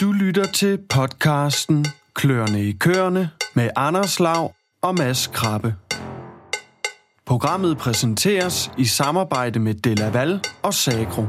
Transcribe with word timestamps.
Du 0.00 0.12
lytter 0.12 0.44
til 0.44 0.78
podcasten 0.88 1.86
Klørne 2.14 2.64
i 2.64 2.72
Kørne 2.72 3.30
med 3.54 3.70
Anders 3.76 4.20
Lav 4.20 4.54
og 4.82 4.94
Mads 4.94 5.26
Krabbe. 5.26 5.74
Programmet 7.26 7.78
præsenteres 7.78 8.70
i 8.78 8.84
samarbejde 8.84 9.58
med 9.58 9.74
Delaval 9.74 10.40
og 10.62 10.74
Sagro. 10.74 11.26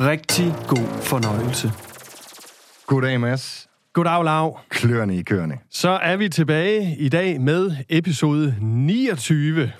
Rigtig 0.00 0.54
god 0.68 1.02
fornøjelse. 1.02 1.72
Goddag, 2.86 3.20
Mads. 3.20 3.68
Goddag, 3.92 4.24
Lav. 4.24 4.60
Klørne 4.68 5.16
i 5.16 5.22
kørende. 5.22 5.58
Så 5.70 5.90
er 5.90 6.16
vi 6.16 6.28
tilbage 6.28 6.96
i 6.98 7.08
dag 7.08 7.40
med 7.40 7.76
episode 7.88 8.56
29. 8.60 9.72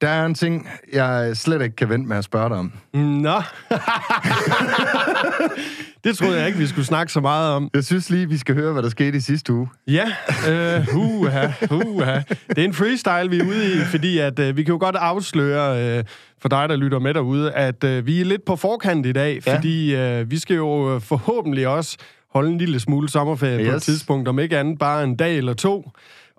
Der 0.00 0.08
er 0.08 0.26
en 0.26 0.34
ting, 0.34 0.68
jeg 0.92 1.36
slet 1.36 1.62
ikke 1.62 1.76
kan 1.76 1.88
vente 1.88 2.08
med 2.08 2.16
at 2.16 2.24
spørge 2.24 2.48
dig 2.48 2.58
om. 2.58 2.72
Nå. 2.94 3.42
det 6.04 6.16
troede 6.18 6.38
jeg 6.38 6.46
ikke, 6.46 6.58
vi 6.58 6.66
skulle 6.66 6.86
snakke 6.86 7.12
så 7.12 7.20
meget 7.20 7.52
om. 7.54 7.70
Jeg 7.74 7.84
synes 7.84 8.10
lige, 8.10 8.28
vi 8.28 8.38
skal 8.38 8.54
høre, 8.54 8.72
hvad 8.72 8.82
der 8.82 8.88
skete 8.88 9.16
i 9.16 9.20
sidste 9.20 9.52
uge. 9.52 9.68
Ja, 9.86 10.06
øh, 10.50 10.86
huha, 10.92 11.46
huha. 11.70 12.20
Det 12.48 12.58
er 12.58 12.64
en 12.64 12.74
freestyle, 12.74 13.30
vi 13.30 13.38
er 13.38 13.44
ude 13.44 13.74
i, 13.74 13.78
fordi 13.84 14.18
at, 14.18 14.38
øh, 14.38 14.56
vi 14.56 14.62
kan 14.62 14.72
jo 14.72 14.78
godt 14.80 14.96
afsløre 14.96 15.98
øh, 15.98 16.04
for 16.42 16.48
dig, 16.48 16.68
der 16.68 16.76
lytter 16.76 16.98
med 16.98 17.14
derude, 17.14 17.52
at 17.52 17.84
øh, 17.84 18.06
vi 18.06 18.20
er 18.20 18.24
lidt 18.24 18.44
på 18.44 18.56
forkant 18.56 19.06
i 19.06 19.12
dag, 19.12 19.42
Ja. 19.46 19.54
fordi 19.56 19.94
øh, 19.96 20.30
vi 20.30 20.38
skal 20.38 20.56
jo 20.56 20.94
øh, 20.94 21.00
forhåbentlig 21.00 21.68
også 21.68 21.96
holde 22.34 22.50
en 22.50 22.58
lille 22.58 22.80
smule 22.80 23.08
sommerferie 23.08 23.60
yes. 23.60 23.70
på 23.70 23.76
et 23.76 23.82
tidspunkt, 23.82 24.28
om 24.28 24.38
ikke 24.38 24.58
andet 24.58 24.78
bare 24.78 25.04
en 25.04 25.16
dag 25.16 25.36
eller 25.36 25.52
to. 25.54 25.90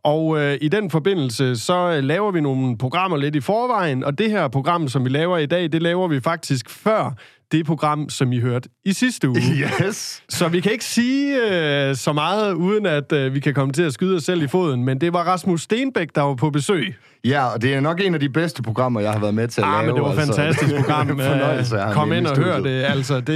Og 0.03 0.39
øh, 0.39 0.57
i 0.61 0.67
den 0.67 0.89
forbindelse, 0.91 1.55
så 1.55 1.91
øh, 1.91 2.03
laver 2.03 2.31
vi 2.31 2.41
nogle 2.41 2.77
programmer 2.77 3.17
lidt 3.17 3.35
i 3.35 3.39
forvejen, 3.39 4.03
og 4.03 4.17
det 4.17 4.31
her 4.31 4.47
program, 4.47 4.87
som 4.87 5.03
vi 5.05 5.09
laver 5.09 5.37
i 5.37 5.45
dag, 5.45 5.71
det 5.71 5.81
laver 5.81 6.07
vi 6.07 6.19
faktisk 6.19 6.69
før 6.69 7.13
det 7.51 7.65
program, 7.65 8.09
som 8.09 8.31
I 8.33 8.39
hørte 8.39 8.69
i 8.85 8.93
sidste 8.93 9.29
uge. 9.29 9.41
Yes. 9.85 10.23
Så 10.29 10.47
vi 10.47 10.59
kan 10.59 10.71
ikke 10.71 10.85
sige 10.85 11.37
øh, 11.37 11.95
så 11.95 12.13
meget, 12.13 12.53
uden 12.53 12.85
at 12.85 13.11
øh, 13.11 13.33
vi 13.33 13.39
kan 13.39 13.53
komme 13.53 13.73
til 13.73 13.83
at 13.83 13.93
skyde 13.93 14.15
os 14.15 14.23
selv 14.23 14.43
i 14.43 14.47
foden, 14.47 14.83
men 14.85 15.01
det 15.01 15.13
var 15.13 15.23
Rasmus 15.23 15.61
Stenbæk, 15.61 16.07
der 16.15 16.21
var 16.21 16.35
på 16.35 16.49
besøg. 16.49 16.95
Ja, 17.25 17.45
og 17.45 17.61
det 17.61 17.73
er 17.73 17.79
nok 17.79 17.99
en 18.03 18.13
af 18.13 18.19
de 18.19 18.29
bedste 18.29 18.61
programmer, 18.61 18.99
jeg 18.99 19.11
har 19.11 19.19
været 19.19 19.33
med 19.33 19.47
til 19.47 19.61
at 19.61 19.67
Ah, 19.67 19.73
lave. 19.73 19.85
men 19.85 19.95
det 19.95 20.03
var 20.03 20.21
altså. 20.21 20.35
fantastisk 20.35 20.75
program. 20.75 21.09
en 21.09 21.17
fornøjelse 21.31 21.79
at 21.79 21.93
Kom 21.93 22.11
ind 22.13 22.27
og 22.27 22.37
hør 22.37 22.59
det. 22.59 22.83
Altså, 22.83 23.19
det, 23.19 23.33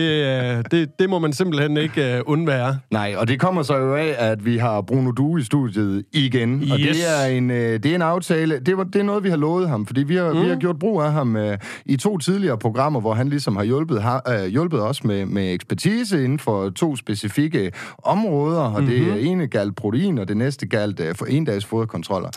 øh, 0.58 0.64
det, 0.72 1.00
det 1.00 1.10
må 1.10 1.20
man 1.20 1.34
simpelthen 1.34 1.78
ikke 1.78 2.16
øh, 2.16 2.22
undvære. 2.26 2.78
Nej, 2.92 3.16
og 3.18 3.28
det 3.28 3.40
kommer 3.40 3.64
så 3.64 3.78
jo 3.78 3.96
af, 3.96 4.16
at 4.18 4.46
vi 4.46 4.58
har 4.58 4.82
Bruno 4.82 5.12
Due 5.12 5.40
i 5.40 5.44
studiet 5.44 6.04
igen. 6.14 6.68
Og 6.72 6.80
Yes. 6.80 6.98
det 6.98 7.24
er 7.24 7.26
en, 7.26 7.52
øh, 7.52 7.58
det 7.58 7.86
er 7.86 7.96
en 7.96 8.02
aftale. 8.02 8.60
Det, 8.60 8.78
var, 8.78 8.84
det 8.84 8.96
er 8.96 9.04
noget, 9.04 9.24
vi 9.24 9.30
har 9.30 9.38
lovet 9.38 9.70
ham, 9.70 9.86
fordi 9.86 10.04
vi 10.04 10.16
har, 10.16 10.34
mm. 10.34 10.42
vi 10.44 10.48
har 10.48 10.56
gjort 10.56 10.80
brug 10.80 11.02
af 11.02 11.12
ham 11.12 11.36
øh, 11.36 11.58
i 11.86 11.98
to 11.98 12.18
tidligere 12.18 12.58
programmer, 12.58 13.00
hvor 13.02 13.14
han 13.14 13.30
ligesom 13.30 13.56
har 13.56 13.64
hjulpet, 13.64 14.02
har, 14.02 14.22
øh, 14.44 14.46
hjulpet 14.50 14.82
os 14.82 15.04
med, 15.04 15.26
med 15.26 15.54
ekspertise 15.54 16.24
inden 16.24 16.40
for 16.40 16.70
to 16.70 16.96
specifikke 16.96 17.72
områder. 18.04 18.60
Og 18.62 18.82
mm-hmm. 18.84 19.00
Mhm. 19.02 19.14
det 19.14 19.26
ene 19.26 19.48
galt 19.48 19.76
protein, 19.76 20.18
og 20.18 20.28
det 20.28 20.38
næste 20.38 20.66
galt 20.68 21.00
øh, 21.00 21.16
for 21.16 21.26
en 21.26 21.46
dags 21.46 21.66
foderkontroller. 21.66 22.30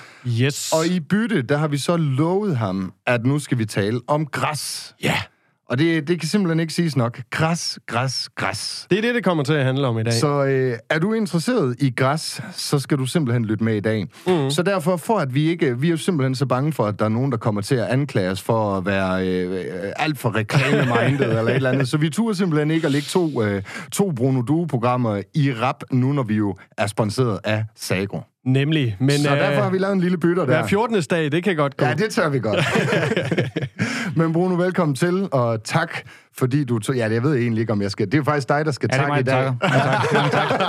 Yes. 0.43 0.73
Og 0.73 0.87
i 0.87 1.01
bytte, 1.01 1.38
der 1.42 1.56
har 1.56 1.69
vi 1.69 1.78
så 1.78 1.97
lovet 1.97 2.56
ham, 2.56 2.92
at 3.06 3.27
nu 3.27 3.39
skal 3.39 3.58
vi 3.58 3.64
tale 3.64 4.00
om 4.06 4.27
græs. 4.27 4.94
Ja, 5.03 5.14
Og 5.70 5.78
det, 5.78 6.08
det 6.08 6.20
kan 6.20 6.28
simpelthen 6.28 6.61
ikke 6.61 6.72
siges 6.72 6.97
nok. 6.97 7.20
Græs, 7.31 7.78
græs, 7.86 8.28
græs. 8.36 8.86
det 8.91 8.98
er 8.98 9.03
det, 9.03 9.14
det 9.14 9.25
kommer 9.25 9.44
til 9.44 9.53
at 9.53 9.64
handle 9.64 9.86
om 9.86 9.98
i 9.98 10.03
dag. 10.03 10.12
Så 10.12 10.44
øh, 10.44 10.78
er 10.91 10.98
du 10.98 11.12
interesseret 11.12 11.77
i 11.78 11.91
græs, 11.91 12.41
så 12.53 12.78
skal 12.78 12.98
du 12.98 13.06
simpelthen 13.06 13.44
lytte 13.44 13.64
med 13.64 13.75
i 13.75 13.81
dag. 13.81 14.06
Mm. 14.27 14.50
Så 14.50 14.62
derfor, 14.62 14.97
for 14.97 15.19
at 15.19 15.34
vi 15.34 15.48
ikke... 15.48 15.78
Vi 15.81 15.86
er 15.86 15.91
jo 15.91 15.97
simpelthen 15.97 16.34
så 16.34 16.47
bange 16.47 16.72
for, 16.72 16.86
at 16.86 16.98
der 16.98 17.05
er 17.05 17.09
nogen, 17.09 17.33
der 17.33 17.39
kommer 17.39 17.61
til 17.61 17.75
at 17.75 17.86
anklage 17.86 18.31
os 18.31 18.42
for 18.42 18.77
at 18.77 18.86
være 18.86 19.28
øh, 19.28 19.92
alt 19.97 20.19
for 20.19 20.34
reklame-minded 20.34 21.28
eller 21.28 21.42
et 21.42 21.55
eller 21.55 21.70
andet. 21.70 21.89
Så 21.89 21.97
vi 21.97 22.11
turer 22.11 22.33
simpelthen 22.34 22.70
ikke 22.70 22.86
at 22.86 22.92
lægge 22.92 23.06
to, 23.06 23.42
øh, 23.42 23.62
to 23.92 24.12
Bruno 24.12 24.42
Due-programmer 24.42 25.22
i 25.34 25.53
rap, 25.53 25.83
nu 25.92 26.12
når 26.12 26.22
vi 26.22 26.34
jo 26.34 26.56
er 26.78 26.86
sponsoreret 26.86 27.41
af 27.44 27.64
Sagro. 27.77 28.22
Nemlig. 28.53 28.97
Men, 29.01 29.11
Så 29.11 29.34
derfor 29.34 29.62
har 29.62 29.71
vi 29.71 29.78
lavet 29.78 29.93
en 29.95 30.00
lille 30.00 30.19
bytter 30.19 30.45
der. 30.45 30.59
Hver 30.61 30.67
14. 30.67 31.03
dag, 31.11 31.33
det 31.33 31.45
kan 31.45 31.56
godt 31.56 31.77
gå. 31.77 31.87
Ja, 31.87 31.95
det 31.95 32.11
tør 32.11 32.28
vi 32.28 32.39
godt. 32.39 32.59
Men 34.17 34.33
Bruno, 34.33 34.55
velkommen 34.55 34.95
til, 34.95 35.28
og 35.33 35.65
tak, 35.65 35.93
fordi 36.39 36.65
du 36.65 36.78
tog... 36.78 36.97
Ja, 36.97 37.12
jeg 37.12 37.22
ved 37.22 37.37
egentlig 37.37 37.61
ikke, 37.61 37.72
om 37.72 37.83
jeg 37.83 37.91
skal... 37.91 38.06
Det 38.06 38.15
er 38.15 38.19
jo 38.19 38.25
faktisk 38.25 38.49
dig, 38.49 38.65
der 38.65 38.72
skal 38.72 38.89
Ja, 38.93 38.99
det 38.99 39.05
er 39.05 39.09
takke 39.09 39.21
i 39.21 39.25
dag. 39.25 39.45
takker. 39.45 39.55
Ja, 40.22 40.28
tak. 40.28 40.49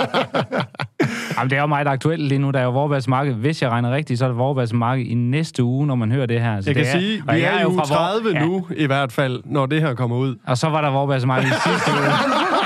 Tak. 0.50 1.36
Jamen, 1.38 1.50
det 1.50 1.56
er 1.56 1.60
jo 1.60 1.66
meget 1.66 1.86
aktuelt 1.86 2.22
lige 2.22 2.38
nu. 2.38 2.50
Der 2.50 2.58
er 2.58 2.64
jo 2.64 2.70
Vorbads 2.70 3.08
Marked. 3.08 3.34
Hvis 3.34 3.62
jeg 3.62 3.70
regner 3.70 3.90
rigtigt, 3.94 4.18
så 4.18 4.24
er 4.24 4.28
det 4.28 4.38
Vorbads 4.38 4.72
Marked 4.72 5.04
i 5.06 5.14
næste 5.14 5.64
uge, 5.64 5.86
når 5.86 5.94
man 5.94 6.12
hører 6.12 6.26
det 6.26 6.40
her. 6.40 6.60
Så 6.60 6.70
Jeg 6.70 6.74
det 6.76 6.86
kan 6.86 7.00
sige, 7.00 7.22
og 7.28 7.34
vi 7.34 7.40
er 7.40 7.60
i 7.60 7.66
uge 7.66 7.74
fra 7.76 7.82
Vor- 7.82 8.22
30 8.22 8.30
Ja, 8.34 8.44
nu, 8.44 8.66
i 8.76 8.86
hvert 8.86 9.12
fald, 9.12 9.40
når 9.44 9.66
det 9.66 9.80
her 9.80 9.94
kommer 9.94 10.16
ud. 10.16 10.36
Og 10.46 10.58
så 10.58 10.68
var 10.68 10.80
der 10.80 10.90
Vorbads 10.90 11.26
Marked 11.26 11.48
i 11.48 11.52
sidste 11.52 11.90
uge. 11.90 12.00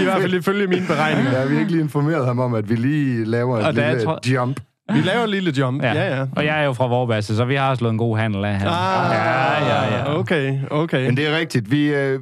I 0.00 0.04
hvert 0.04 0.20
fald 0.20 0.34
ifølge 0.34 0.66
mine 0.66 0.86
beregninger. 0.86 1.30
Har 1.38 1.46
vi 1.46 1.58
ikke 1.58 1.70
lige 1.70 1.80
informeret 1.82 2.26
ham 2.26 2.38
om, 2.38 2.54
at 2.54 2.70
vi 2.70 2.74
lige 2.76 3.24
laver 3.24 3.56
Og 3.62 3.68
et 3.68 3.74
lille 3.74 4.04
tro- 4.04 4.18
jump. 4.34 4.60
Vi 4.92 5.00
laver 5.00 5.24
en 5.24 5.30
lille 5.30 5.52
jump. 5.58 5.82
Ja, 5.82 6.16
ja. 6.16 6.26
Og 6.36 6.44
jeg 6.44 6.60
er 6.60 6.64
jo 6.64 6.72
fra 6.72 6.86
Vorbads, 6.86 7.24
så 7.36 7.44
vi 7.44 7.54
har 7.54 7.74
slået 7.74 7.92
en 7.92 7.98
god 7.98 8.18
handel 8.18 8.44
af 8.44 8.58
her. 8.60 8.68
Ah, 8.70 9.12
ja, 9.12 9.74
ja, 9.74 9.96
ja. 9.98 10.18
Okay, 10.18 10.58
okay. 10.70 11.06
Men 11.06 11.16
det 11.16 11.28
er 11.32 11.38
rigtigt. 11.38 11.70
Vi, 11.70 11.86
øh, 11.94 12.20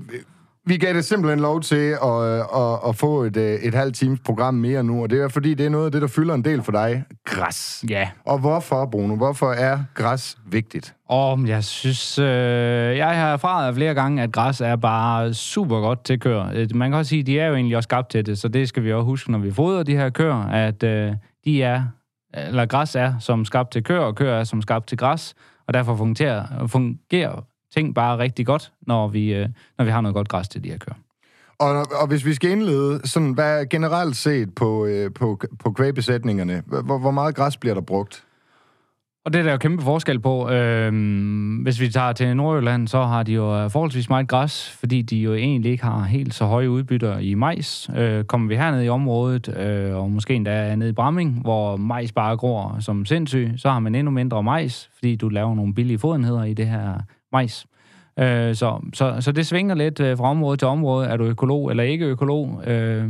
vi 0.67 0.77
gav 0.77 0.95
det 0.95 1.05
simpelthen 1.05 1.41
lov 1.41 1.61
til 1.61 1.97
at, 2.03 2.23
øh, 2.23 2.39
at, 2.39 2.79
at 2.89 2.97
få 2.97 3.23
et, 3.23 3.37
øh, 3.37 3.55
et 3.55 3.75
halvt 3.75 3.97
times 3.97 4.21
program 4.25 4.55
mere 4.55 4.85
nu, 4.85 5.03
og 5.03 5.11
det 5.11 5.23
er 5.23 5.29
fordi, 5.29 5.55
det 5.55 5.67
er 5.67 5.71
noget 5.71 5.87
af 5.87 5.93
det, 5.93 6.03
der 6.03 6.09
fylder 6.09 6.35
en 6.35 6.45
del 6.45 6.63
for 6.63 6.73
dig. 6.73 7.05
Græs. 7.25 7.85
Ja. 7.91 8.09
Og 8.25 8.39
hvorfor, 8.39 8.87
Bruno? 8.87 9.17
Hvorfor 9.17 9.53
er 9.53 9.79
græs 9.95 10.39
vigtigt? 10.47 10.95
Og 11.09 11.49
jeg 11.49 11.65
synes, 11.65 12.19
øh, 12.19 12.27
jeg 12.97 13.17
har 13.17 13.33
erfaret 13.33 13.75
flere 13.75 13.95
gange, 13.95 14.23
at 14.23 14.33
græs 14.33 14.61
er 14.61 14.77
bare 14.77 15.35
super 15.35 15.81
godt 15.81 16.05
til 16.05 16.21
køer. 16.21 16.51
Øh, 16.55 16.69
Man 16.75 16.91
kan 16.91 16.99
også 16.99 17.09
sige, 17.09 17.21
at 17.21 17.27
de 17.27 17.41
er 17.41 17.47
jo 17.47 17.55
egentlig 17.55 17.77
også 17.77 17.87
skabt 17.87 18.11
til 18.11 18.27
det, 18.27 18.39
så 18.39 18.49
det 18.49 18.69
skal 18.69 18.83
vi 18.83 18.93
også 18.93 19.05
huske, 19.05 19.31
når 19.33 19.39
vi 19.39 19.53
fodrer 19.53 19.83
de 19.83 19.97
her 19.97 20.11
køer, 20.11 20.47
at 20.47 20.83
øh, 20.83 21.13
de 21.45 21.63
er, 21.63 21.83
eller 22.35 22.67
græs 22.67 22.95
er 22.97 23.15
som 23.21 23.45
skabt 23.45 23.71
til 23.71 23.85
køer, 23.85 24.01
og 24.01 24.15
køer 24.15 24.35
er 24.35 24.45
som 24.45 24.63
skabt 24.63 24.87
til 24.87 24.99
græs, 24.99 25.35
og 25.69 25.75
derfor 25.75 25.97
fungerer, 25.97 26.67
fungerer 26.67 27.45
ting 27.77 27.95
bare 27.95 28.19
rigtig 28.19 28.47
godt, 28.47 28.73
når 28.87 29.09
vi, 29.09 29.35
øh, 29.35 29.49
når 29.79 29.85
vi 29.85 29.91
har 29.91 30.01
noget 30.01 30.15
godt 30.15 30.29
græs 30.29 30.49
til 30.49 30.65
de 30.65 30.71
her 30.71 30.79
køer. 30.79 30.95
Og, 31.59 31.87
og 32.01 32.07
hvis 32.09 32.25
vi 32.25 32.35
skal 32.35 32.51
indlede, 32.51 33.09
sådan, 33.09 33.33
hvad 33.33 33.61
er 33.61 33.65
generelt 33.65 34.17
set 34.17 34.55
på, 34.55 34.87
øh, 34.87 35.11
på, 35.15 35.41
på 35.59 35.73
kvægbesætningerne, 35.73 36.63
hvor, 36.67 36.99
hvor 36.99 37.11
meget 37.11 37.35
græs 37.35 37.57
bliver 37.57 37.75
der 37.75 37.83
brugt? 37.83 38.25
Og 39.25 39.33
det 39.33 39.39
er 39.39 39.43
der 39.43 39.51
jo 39.51 39.59
kæmpe 39.59 39.83
forskel 39.83 40.21
på. 40.21 40.51
Øhm, 40.51 41.57
hvis 41.57 41.81
vi 41.81 41.89
tager 41.89 42.13
til 42.13 42.37
Nordjylland, 42.37 42.89
så 42.89 43.03
har 43.03 43.23
de 43.23 43.33
jo 43.33 43.69
forholdsvis 43.69 44.09
meget 44.09 44.29
græs, 44.29 44.71
fordi 44.81 45.03
de 45.03 45.17
jo 45.17 45.35
egentlig 45.35 45.73
ikke 45.73 45.85
har 45.85 46.03
helt 46.03 46.35
så 46.35 46.45
høje 46.45 46.71
udbytter 46.71 47.19
i 47.19 47.35
majs. 47.35 47.91
Øh, 47.97 48.25
kommer 48.25 48.49
vi 48.49 48.57
herned 48.57 48.85
i 48.85 48.89
området, 48.89 49.57
øh, 49.57 49.97
og 49.97 50.11
måske 50.11 50.35
endda 50.35 50.77
ned 50.77 50.89
i 50.89 50.93
Bramming, 50.93 51.41
hvor 51.41 51.77
majs 51.77 52.13
bare 52.13 52.37
gror 52.37 52.77
som 52.81 53.05
sindssyg, 53.05 53.51
så 53.57 53.71
har 53.71 53.79
man 53.79 53.95
endnu 53.95 54.11
mindre 54.11 54.43
majs, 54.43 54.91
fordi 54.95 55.17
du 55.17 55.29
laver 55.29 55.55
nogle 55.55 55.75
billige 55.75 55.99
fodenheder 55.99 56.45
i 56.45 56.55
det 56.55 56.67
her 56.67 57.01
majs. 57.35 57.67
Øh, 58.19 58.55
så, 58.55 58.81
så, 58.95 59.17
så 59.21 59.33
det 59.33 59.47
svinger 59.47 59.75
lidt 59.75 60.01
øh, 60.01 60.19
fra 60.19 60.31
område 60.31 60.57
til 60.57 60.69
område. 60.69 61.07
Er 61.07 61.17
du 61.17 61.25
økolog 61.25 61.71
eller 61.71 61.83
ikke 61.83 62.05
økolog? 62.05 62.63
Øh, 62.67 63.09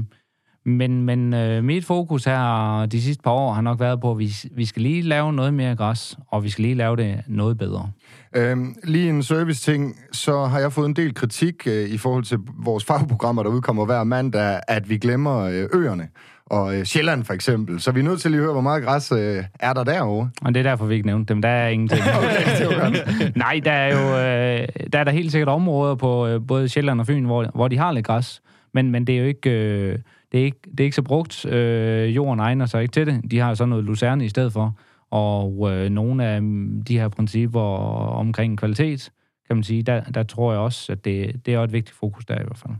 men, 0.67 1.03
men 1.03 1.35
øh, 1.35 1.65
mit 1.65 1.85
fokus 1.85 2.25
her 2.25 2.87
de 2.87 3.03
sidste 3.03 3.23
par 3.23 3.31
år 3.31 3.53
har 3.53 3.63
nok 3.63 3.81
været 3.81 4.01
på, 4.01 4.11
at 4.11 4.19
vi, 4.19 4.33
vi 4.53 4.65
skal 4.65 4.83
lige 4.83 5.03
lave 5.03 5.33
noget 5.33 5.55
mere 5.55 5.77
græs, 5.77 6.19
og 6.29 6.45
vi 6.45 6.51
skal 6.51 6.63
lige 6.63 6.75
lave 6.75 6.97
det 6.97 7.23
noget 7.27 7.59
bedre. 7.59 7.91
Øhm, 8.37 8.75
lige 8.85 9.09
en 9.09 9.23
service-ting, 9.23 9.97
så 10.13 10.45
har 10.45 10.59
jeg 10.59 10.73
fået 10.73 10.87
en 10.87 10.97
del 10.97 11.15
kritik 11.15 11.67
øh, 11.67 11.89
i 11.89 11.99
forhold 11.99 12.25
til 12.25 12.39
vores 12.65 12.85
fagprogrammer, 12.85 13.43
der 13.43 13.51
udkommer 13.51 13.87
hver 13.87 14.05
mandag, 14.05 14.61
at 14.69 14.91
vi 14.91 14.99
glemmer 14.99 15.41
øh, 15.41 15.69
øerne. 15.75 16.09
Og 16.47 16.79
øh, 16.79 16.85
Sjælland 16.85 17.25
for 17.25 17.33
eksempel. 17.33 17.81
Så 17.81 17.93
vi 17.93 18.01
er 18.01 18.05
nødt 18.05 18.21
til 18.21 18.31
lige 18.31 18.39
at 18.39 18.45
høre, 18.45 18.53
hvor 18.53 18.61
meget 18.61 18.85
græs 18.85 19.13
øh, 19.13 19.45
er 19.61 19.73
der 19.73 19.85
derovre. 19.85 20.31
Og 20.43 20.55
det 20.55 20.61
er 20.61 20.71
derfor, 20.71 20.87
vi 20.87 20.95
ikke 20.95 21.07
nævnte 21.07 21.35
dem. 21.35 21.43
Der 21.43 21.49
er 21.49 21.69
ingenting. 21.69 22.03
Okay. 22.17 23.33
Nej, 23.37 23.61
der 23.65 23.73
er 23.73 23.89
jo 23.89 24.19
øh, 24.19 24.69
der 24.93 24.99
er 24.99 25.05
der 25.05 25.13
helt 25.13 25.33
sikkert 25.33 25.49
områder 25.49 25.95
på 25.95 26.27
øh, 26.27 26.41
både 26.49 26.69
Sjælland 26.69 27.01
og 27.01 27.07
Fyn, 27.07 27.25
hvor, 27.25 27.51
hvor 27.55 27.69
de 27.69 27.79
har 27.79 27.93
lidt 27.93 28.07
græs. 28.07 28.43
Men, 28.75 28.91
men 28.91 29.07
det 29.07 29.15
er 29.15 29.19
jo 29.19 29.25
ikke... 29.25 29.51
Øh, 29.51 29.99
det 30.33 30.41
er 30.41 30.45
ikke, 30.45 30.59
det 30.71 30.81
er 30.81 30.85
ikke 30.85 30.95
så 30.95 31.03
brugt. 31.03 31.47
Øh, 31.47 32.17
jorden 32.17 32.41
egner 32.41 32.67
sig 32.67 32.83
ikke 32.83 32.93
til 32.93 33.07
det. 33.07 33.31
De 33.31 33.39
har 33.39 33.55
så 33.55 33.67
noget 33.67 33.85
lucerne 33.85 34.25
i 34.25 34.29
stedet 34.29 34.53
for. 34.53 34.79
Og 35.11 35.73
øh, 35.73 35.91
nogle 35.91 36.25
af 36.25 36.41
de 36.89 36.99
her 36.99 37.09
principper 37.09 37.61
omkring 37.61 38.59
kvalitet, 38.59 39.11
kan 39.47 39.57
man 39.57 39.63
sige, 39.63 39.83
der, 39.83 40.01
der 40.01 40.23
tror 40.23 40.53
jeg 40.53 40.61
også, 40.61 40.93
at 40.93 41.05
det, 41.05 41.47
det 41.47 41.55
er 41.55 41.61
et 41.61 41.73
vigtigt 41.73 41.97
fokus 41.97 42.25
der 42.25 42.35
i 42.35 42.45
hvert 42.45 42.59
fald. 42.59 42.75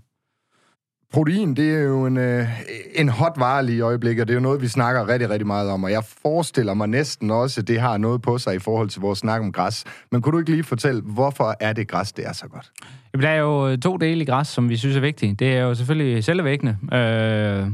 Protein, 1.15 1.55
det 1.57 1.75
er 1.75 1.83
jo 1.83 2.07
en, 2.07 2.17
øh, 2.17 2.49
en 2.95 3.09
hot 3.09 3.33
vare 3.37 3.67
lige 3.67 3.79
i 3.79 3.81
øjeblikket, 3.81 4.21
og 4.23 4.29
det 4.29 4.35
er 4.35 4.37
jo 4.37 4.43
noget, 4.43 4.63
vi 4.63 4.69
snakker 4.69 5.09
rigtig, 5.09 5.31
rigtig 5.31 5.47
meget 5.47 5.71
om. 5.71 5.85
Og 5.85 5.91
jeg 5.91 6.05
forestiller 6.23 6.75
mig 6.75 6.89
næsten 6.89 7.31
også, 7.31 7.61
at 7.61 7.69
det 7.69 7.81
har 7.81 7.97
noget 7.97 8.23
på 8.23 8.39
sig 8.39 8.55
i 8.55 8.59
forhold 8.59 8.89
til 8.89 9.01
vores 9.01 9.19
snak 9.19 9.41
om 9.41 9.53
græs. 9.53 9.85
Men 10.13 10.23
kunne 10.23 10.33
du 10.33 10.39
ikke 10.39 10.51
lige 10.51 10.63
fortælle, 10.63 11.03
hvorfor 11.03 11.55
er 11.61 11.73
det 11.73 11.89
græs, 11.89 12.13
det 12.13 12.27
er 12.27 12.33
så 12.33 12.49
godt? 12.49 12.73
Jamen, 13.13 13.23
der 13.25 13.31
er 13.31 13.39
jo 13.39 13.69
øh, 13.69 13.79
to 13.79 13.97
dele 13.97 14.23
i 14.23 14.25
græs, 14.25 14.49
som 14.49 14.69
vi 14.69 14.77
synes 14.77 14.97
er 14.97 15.01
vigtige. 15.01 15.35
Det 15.35 15.57
er 15.57 15.61
jo 15.61 15.75
selvfølgelig 15.75 16.25
selve 16.25 16.45
væggene, 16.45 16.79
øh, 16.93 17.67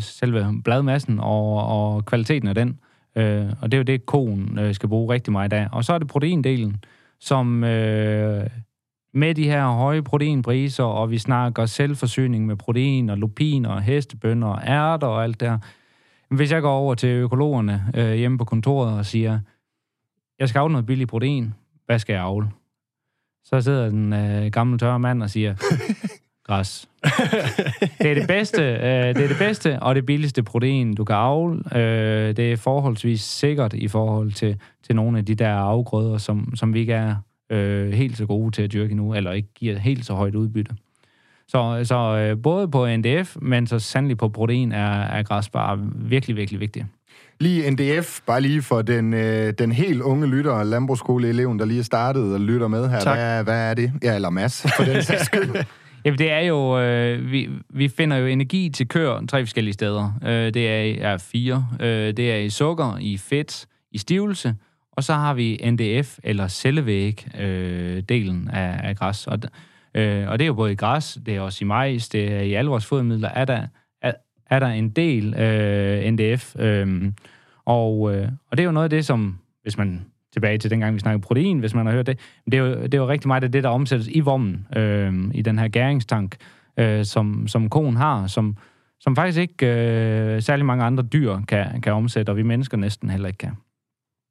selve 0.00 0.60
bladmassen 0.64 1.20
og, 1.20 1.66
og 1.66 2.04
kvaliteten 2.04 2.48
af 2.48 2.54
den. 2.54 2.78
Øh, 3.16 3.46
og 3.60 3.72
det 3.72 3.74
er 3.74 3.78
jo 3.78 3.84
det, 3.84 4.06
koen 4.06 4.58
øh, 4.58 4.74
skal 4.74 4.88
bruge 4.88 5.14
rigtig 5.14 5.32
meget 5.32 5.52
af. 5.52 5.68
Og 5.72 5.84
så 5.84 5.92
er 5.92 5.98
det 5.98 6.08
proteindelen, 6.08 6.76
som 7.20 7.64
øh, 7.64 8.46
med 9.16 9.34
de 9.34 9.44
her 9.44 9.68
høje 9.68 10.02
proteinpriser, 10.02 10.84
og 10.84 11.10
vi 11.10 11.18
snakker 11.18 11.66
selvforsyning 11.66 12.46
med 12.46 12.56
protein 12.56 13.10
og 13.10 13.18
lupin 13.18 13.66
og 13.66 13.82
hestebønner 13.82 14.46
og 14.46 14.62
ærter 14.66 15.06
og 15.06 15.24
alt 15.24 15.40
der. 15.40 15.58
Hvis 16.30 16.52
jeg 16.52 16.62
går 16.62 16.72
over 16.72 16.94
til 16.94 17.08
økologerne 17.08 17.84
øh, 17.94 18.14
hjemme 18.14 18.38
på 18.38 18.44
kontoret 18.44 18.98
og 18.98 19.06
siger, 19.06 19.40
jeg 20.38 20.48
skal 20.48 20.58
avle 20.58 20.72
noget 20.72 20.86
billig 20.86 21.08
protein, 21.08 21.54
hvad 21.86 21.98
skal 21.98 22.12
jeg 22.12 22.22
avle? 22.22 22.50
Så 23.44 23.60
sidder 23.60 23.88
den 23.88 24.12
øh, 24.12 24.46
gamle 24.46 24.78
tørre 24.78 24.98
mand 24.98 25.22
og 25.22 25.30
siger, 25.30 25.54
græs. 26.46 26.88
det 27.98 28.10
er 28.10 28.14
det 28.14 28.28
bedste, 28.28 28.62
øh, 28.62 29.14
det 29.14 29.24
er 29.24 29.28
det 29.28 29.38
bedste 29.38 29.80
og 29.82 29.94
det 29.94 30.06
billigste 30.06 30.42
protein, 30.42 30.94
du 30.94 31.04
kan 31.04 31.16
avle. 31.16 31.76
Øh, 31.78 32.36
det 32.36 32.52
er 32.52 32.56
forholdsvis 32.56 33.20
sikkert 33.20 33.72
i 33.74 33.88
forhold 33.88 34.32
til, 34.32 34.60
til 34.82 34.96
nogle 34.96 35.18
af 35.18 35.24
de 35.24 35.34
der 35.34 35.54
afgrøder, 35.54 36.18
som, 36.18 36.56
som 36.56 36.74
vi 36.74 36.80
ikke 36.80 36.92
er 36.92 37.16
øh, 37.50 37.92
helt 37.92 38.16
så 38.16 38.26
gode 38.26 38.50
til 38.50 38.62
at 38.62 38.72
dyrke 38.72 38.94
nu, 38.94 39.14
eller 39.14 39.32
ikke 39.32 39.48
giver 39.54 39.78
helt 39.78 40.06
så 40.06 40.14
højt 40.14 40.34
udbytte. 40.34 40.76
Så, 41.48 41.80
så 41.84 41.96
øh, 41.96 42.42
både 42.42 42.68
på 42.68 42.96
NDF, 42.96 43.36
men 43.42 43.66
så 43.66 43.78
sandelig 43.78 44.18
på 44.18 44.28
protein, 44.28 44.72
er, 44.72 45.00
er 45.00 45.22
græs 45.22 45.48
bare 45.48 45.78
virkelig, 45.94 46.36
virkelig 46.36 46.60
vigtigt. 46.60 46.86
Lige 47.40 47.70
NDF, 47.70 48.20
bare 48.26 48.40
lige 48.40 48.62
for 48.62 48.82
den, 48.82 49.14
øh, 49.14 49.52
den 49.58 49.72
helt 49.72 50.02
unge 50.02 50.26
lytter, 50.26 50.62
landbrugsskoleeleven, 50.62 51.58
der 51.58 51.64
lige 51.64 51.78
er 51.78 51.84
startet 51.84 52.34
og 52.34 52.40
lytter 52.40 52.68
med 52.68 52.88
her. 52.88 53.14
Hvad, 53.14 53.44
hvad 53.44 53.70
er 53.70 53.74
det? 53.74 53.92
Ja, 54.02 54.14
eller 54.14 54.30
Mads, 54.30 54.66
for 54.76 54.84
den 54.84 55.02
sags 55.02 55.22
skyld. 55.32 55.64
Jamen, 56.04 56.18
det 56.18 56.30
er 56.30 56.40
jo... 56.40 56.80
Øh, 56.80 57.30
vi, 57.30 57.48
vi 57.70 57.88
finder 57.88 58.16
jo 58.16 58.26
energi 58.26 58.70
til 58.70 58.88
køer 58.88 59.26
tre 59.26 59.42
forskellige 59.42 59.74
steder. 59.74 60.12
Øh, 60.22 60.54
det 60.54 60.68
er, 60.68 61.10
er 61.12 61.18
fire. 61.18 61.66
Øh, 61.80 62.16
det 62.16 62.32
er 62.32 62.36
i 62.36 62.50
sukker, 62.50 62.98
i 63.00 63.16
fedt, 63.16 63.66
i 63.92 63.98
stivelse, 63.98 64.54
og 64.96 65.04
så 65.04 65.14
har 65.14 65.34
vi 65.34 65.70
NDF, 65.70 66.18
eller 66.22 66.48
cellevæg-delen 66.48 68.48
øh, 68.48 68.58
af, 68.58 68.88
af 68.88 68.96
græs. 68.96 69.26
Og, 69.26 69.38
øh, 69.94 70.28
og 70.28 70.38
det 70.38 70.44
er 70.44 70.46
jo 70.46 70.54
både 70.54 70.72
i 70.72 70.76
græs, 70.76 71.18
det 71.26 71.36
er 71.36 71.40
også 71.40 71.64
i 71.64 71.66
majs, 71.66 72.08
det 72.08 72.32
er 72.32 72.40
i 72.40 72.54
alle 72.54 72.70
vores 72.70 72.86
fodermidler, 72.86 73.28
er 73.28 73.44
der, 73.44 73.66
er, 74.02 74.12
er 74.50 74.58
der 74.58 74.66
en 74.66 74.90
del 74.90 75.34
øh, 75.34 76.10
NDF. 76.10 76.56
Øh, 76.58 77.12
og, 77.64 78.14
øh, 78.14 78.28
og 78.50 78.56
det 78.56 78.60
er 78.60 78.66
jo 78.66 78.72
noget 78.72 78.84
af 78.84 78.90
det, 78.90 79.06
som, 79.06 79.38
hvis 79.62 79.78
man 79.78 80.06
tilbage 80.32 80.58
til 80.58 80.70
dengang, 80.70 80.94
vi 80.94 81.00
snakkede 81.00 81.22
protein, 81.22 81.58
hvis 81.58 81.74
man 81.74 81.86
har 81.86 81.92
hørt 81.92 82.06
det, 82.06 82.18
det 82.44 82.54
er 82.54 82.58
jo, 82.58 82.82
det 82.82 82.94
er 82.94 82.98
jo 82.98 83.08
rigtig 83.08 83.28
meget 83.28 83.44
af 83.44 83.52
det, 83.52 83.62
der 83.62 83.68
omsættes 83.68 84.08
i 84.08 84.20
vommen, 84.20 84.66
øh, 84.76 85.14
i 85.34 85.42
den 85.42 85.58
her 85.58 85.68
gæringstank, 85.68 86.36
øh, 86.76 87.04
som, 87.04 87.48
som 87.48 87.68
konen 87.68 87.96
har, 87.96 88.26
som, 88.26 88.56
som 89.00 89.16
faktisk 89.16 89.38
ikke 89.38 89.66
øh, 89.66 90.42
særlig 90.42 90.66
mange 90.66 90.84
andre 90.84 91.02
dyr 91.02 91.40
kan, 91.48 91.80
kan 91.80 91.92
omsætte, 91.92 92.30
og 92.30 92.36
vi 92.36 92.42
mennesker 92.42 92.76
næsten 92.76 93.10
heller 93.10 93.28
ikke 93.28 93.38
kan. 93.38 93.56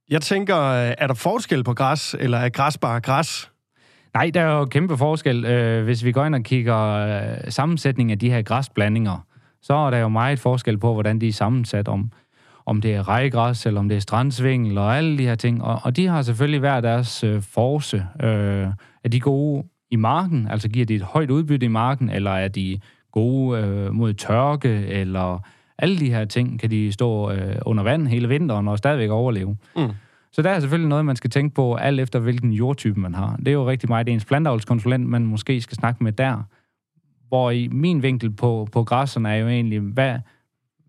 Jeg 0.10 0.22
tænker, 0.22 0.57
øh, 0.57 0.94
er 0.98 1.07
der 1.07 1.13
forskel 1.13 1.63
på 1.63 1.74
græs, 1.74 2.16
eller 2.19 2.38
er 2.38 2.50
græs 2.50 2.78
bare 2.78 3.00
græs? 3.02 3.52
Nej, 4.13 4.31
der 4.34 4.42
er 4.42 4.57
jo 4.57 4.66
kæmpe 4.66 4.98
forskel. 4.98 5.46
Øh, 5.46 5.84
hvis 5.84 6.04
vi 6.04 6.12
går 6.12 6.25
ind 6.25 6.36
og 6.36 6.44
kigger 6.44 6.78
øh, 6.78 7.52
sammensætningen 7.52 8.12
af 8.12 8.19
de 8.19 8.30
her 8.30 8.42
græsblandinger, 8.42 9.25
så 9.62 9.74
er 9.74 9.90
der 9.90 9.98
jo 9.98 10.07
meget 10.07 10.40
forskel 10.40 10.78
på, 10.78 10.94
hvordan 10.94 11.22
de 11.22 11.28
er 11.28 11.34
sammensat 11.34 11.88
om, 11.88 12.12
om 12.66 12.81
det 12.81 12.96
er 12.96 13.07
rejegræs, 13.07 13.66
eller 13.66 13.80
om 13.80 13.90
det 13.90 13.96
er 13.96 14.00
strandsvingel, 14.00 14.78
og 14.78 14.98
alle 14.98 15.18
de 15.18 15.24
her 15.24 15.36
ting. 15.36 15.63
Og, 15.63 15.80
og 15.84 15.96
de 15.96 16.08
har 16.08 16.22
selvfølgelig 16.22 16.60
hver 16.60 16.81
deres 16.81 17.24
øh, 17.24 17.42
force. 17.42 18.08
Øh, 18.24 18.68
er 19.04 19.10
de 19.12 19.19
gode 19.19 19.63
i 19.92 19.96
marken, 19.96 20.48
altså 20.48 20.69
giver 20.69 20.86
de 20.86 20.96
et 20.96 21.01
højt 21.01 21.31
udbytte 21.31 21.66
i 21.66 21.69
marken, 21.69 22.10
eller 22.10 22.31
er 22.31 22.48
de 22.48 22.80
gode 23.12 23.60
øh, 23.60 23.94
mod 23.94 24.13
tørke, 24.13 24.88
eller 24.88 25.40
alle 25.77 26.00
de 26.00 26.10
her 26.10 26.25
ting, 26.25 26.60
kan 26.60 26.72
de 26.72 26.92
stå 26.92 27.31
øh, 27.31 27.56
under 27.66 27.83
vand 27.83 28.07
hele 28.07 28.30
vinteren 28.30 28.68
og 28.68 28.77
stadigvæk 28.77 29.10
overleve. 29.10 29.57
Mm. 29.75 29.89
Så 30.31 30.42
der 30.42 30.50
er 30.50 30.60
selvfølgelig 30.60 30.89
noget, 30.89 31.06
man 31.06 31.16
skal 31.16 31.30
tænke 31.30 31.56
på, 31.56 31.75
alt 31.75 32.00
efter 32.00 32.19
hvilken 32.19 32.51
jordtype 32.51 33.00
man 33.00 33.13
har. 33.13 33.36
Det 33.38 33.48
er 33.48 33.51
jo 33.51 33.69
rigtig 33.69 33.89
meget 33.89 34.10
ens 34.10 34.25
plantavlskonsulent, 34.25 35.07
man 35.07 35.25
måske 35.25 35.62
skal 35.62 35.75
snakke 35.75 36.04
med 36.04 36.12
der. 36.12 36.44
Hvor 37.27 37.51
i 37.51 37.68
min 37.68 38.04
vinkel 38.04 38.31
på, 38.31 38.68
på 38.72 38.83
græsserne 38.83 39.30
er 39.30 39.36
jo 39.36 39.48
egentlig, 39.48 39.80
hvad, 39.80 40.19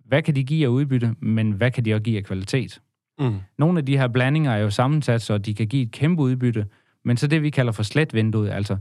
hvad 0.05 0.23
kan 0.23 0.35
de 0.35 0.44
give 0.44 0.65
af 0.65 0.69
udbytte, 0.69 1.15
men 1.21 1.53
hvad 1.53 1.71
kan 1.71 1.85
de 1.85 1.94
også 1.94 2.03
give 2.03 2.17
af 2.17 2.25
kvalitet? 2.25 2.81
Mm. 3.19 3.35
Nogle 3.59 3.79
af 3.79 3.87
de 3.87 3.99
her 3.99 4.09
blandinger 4.09 4.53
er 4.53 4.59
jo 4.59 4.71
sammensat, 4.71 5.23
så 5.23 5.38
de 5.38 5.55
kan 5.55 5.67
give 5.67 5.83
et 5.83 5.93
kæmpe 5.93 6.23
udbytte, 6.23 6.67
men 7.05 7.17
så 7.17 7.27
det, 7.27 7.43
vi 7.43 7.50
kalder 7.50 7.73
for 7.73 7.83
sletvinduet, 7.83 8.50
altså 8.50 8.77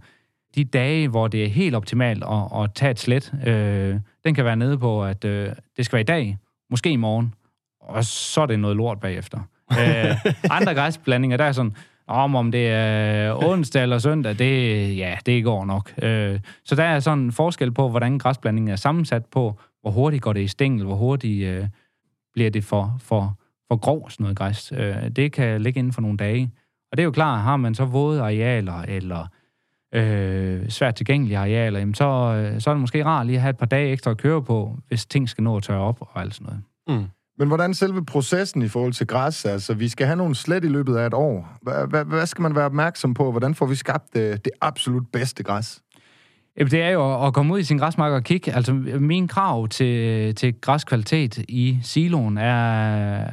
de 0.56 0.64
dage, 0.64 1.08
hvor 1.08 1.28
det 1.28 1.44
er 1.44 1.50
helt 1.50 1.76
optimalt 1.76 2.24
at, 2.24 2.64
at 2.64 2.74
tage 2.76 2.92
et 2.92 3.00
slet, 3.00 3.34
øh, 3.48 4.00
den 4.24 4.36
kan 4.36 4.46
være 4.46 4.56
nede 4.56 4.78
på, 4.78 5.06
at 5.06 5.26
øh, 5.26 5.50
det 5.78 5.86
skal 5.86 5.96
være 5.96 6.02
i 6.02 6.04
dag, 6.04 6.38
måske 6.70 6.92
i 6.92 6.96
morgen, 6.96 7.34
og 7.82 8.06
så 8.06 8.42
er 8.42 8.46
det 8.46 8.60
noget 8.60 8.78
lort 8.78 9.00
bagefter. 9.00 9.40
øh, 9.72 10.16
andre 10.58 10.74
græsblandinger, 10.74 11.38
der 11.38 11.44
er 11.44 11.52
sådan, 11.52 11.76
om 12.08 12.36
om 12.36 12.52
det 12.52 12.68
er 12.68 13.44
onsdag 13.44 13.82
eller 13.82 13.98
søndag, 13.98 14.40
det, 14.40 14.98
ja, 14.98 15.18
det 15.26 15.44
går 15.44 15.66
nok. 15.66 15.94
Øh, 16.04 16.40
så 16.64 16.76
der 16.76 16.84
er 16.84 17.00
sådan 17.00 17.20
en 17.20 17.32
forskel 17.32 17.72
på, 17.72 17.90
hvordan 17.90 18.18
græsblandingen 18.18 18.72
er 18.72 18.76
sammensat 18.76 19.26
på, 19.26 19.60
hvor 19.82 19.92
hurtigt 19.92 20.24
går 20.24 20.34
det 20.34 20.42
i 20.42 20.48
stængel, 20.48 20.86
hvor 20.86 20.96
hurtigt 20.96 21.48
øh, 21.48 21.68
bliver 22.34 22.50
det 22.50 22.64
for, 22.64 22.98
for, 23.00 23.40
for 23.68 23.76
grov 23.76 24.10
sådan 24.10 24.24
noget 24.24 24.38
græs. 24.38 24.74
Øh, 24.76 25.10
det 25.16 25.32
kan 25.32 25.62
ligge 25.62 25.80
inden 25.80 25.94
for 25.94 26.02
nogle 26.02 26.18
dage. 26.18 26.52
Og 26.92 26.98
det 26.98 27.04
er 27.04 27.06
jo 27.06 27.12
klart, 27.12 27.42
har 27.42 27.58
man 27.58 27.76
så 27.76 27.86
våde 27.86 28.22
arealer, 28.22 28.82
eller 28.82 29.28
øh, 29.96 30.70
svært 30.70 30.96
tilgængelige 30.96 31.38
arealer, 31.38 31.80
jamen 31.80 31.96
så, 31.96 32.06
øh, 32.06 32.62
så 32.62 32.70
er 32.70 32.74
det 32.74 32.82
måske 32.82 33.06
rart 33.06 33.26
lige 33.26 33.36
at 33.36 33.42
have 33.42 33.50
et 33.50 33.58
par 33.58 33.66
dage 33.66 33.92
ekstra 33.92 34.12
at 34.12 34.18
køre 34.18 34.44
på, 34.44 34.78
hvis 34.88 35.06
ting 35.06 35.30
skal 35.30 35.44
nå 35.44 35.58
at 35.58 35.64
tørre 35.64 35.82
op 35.82 35.98
og 36.02 36.22
alt 36.22 36.36
sådan 36.36 36.46
noget. 36.46 36.62
Mm. 37.02 37.08
Men 37.38 37.48
hvordan 37.48 37.74
selve 37.74 38.06
processen 38.06 38.62
i 38.62 38.68
forhold 38.68 38.94
til 38.94 39.08
græs? 39.08 39.46
Altså, 39.46 39.74
vi 39.74 39.90
skal 39.90 40.06
have 40.08 40.18
nogle 40.18 40.36
slet 40.36 40.66
i 40.66 40.68
løbet 40.68 40.96
af 40.96 41.08
et 41.08 41.14
år. 41.14 41.58
Hvad 42.04 42.26
skal 42.26 42.42
man 42.42 42.56
være 42.56 42.66
opmærksom 42.66 43.14
på? 43.14 43.32
Hvordan 43.32 43.56
får 43.56 43.66
vi 43.66 43.76
skabt 43.76 44.14
det, 44.14 44.46
det 44.46 44.52
absolut 44.62 45.04
bedste 45.14 45.44
græs? 45.44 45.82
Det 46.60 46.82
er 46.82 46.90
jo 46.90 47.26
at 47.26 47.34
komme 47.34 47.54
ud 47.54 47.60
i 47.60 47.64
sin 47.64 47.78
græsmark 47.78 48.12
og 48.12 48.24
kigge. 48.24 48.54
Altså, 48.54 48.74
min 49.00 49.28
krav 49.28 49.68
til, 49.68 50.36
til 50.36 50.54
græskvalitet 50.62 51.38
i 51.38 51.80
siloen 51.84 52.38
er, 52.38 52.54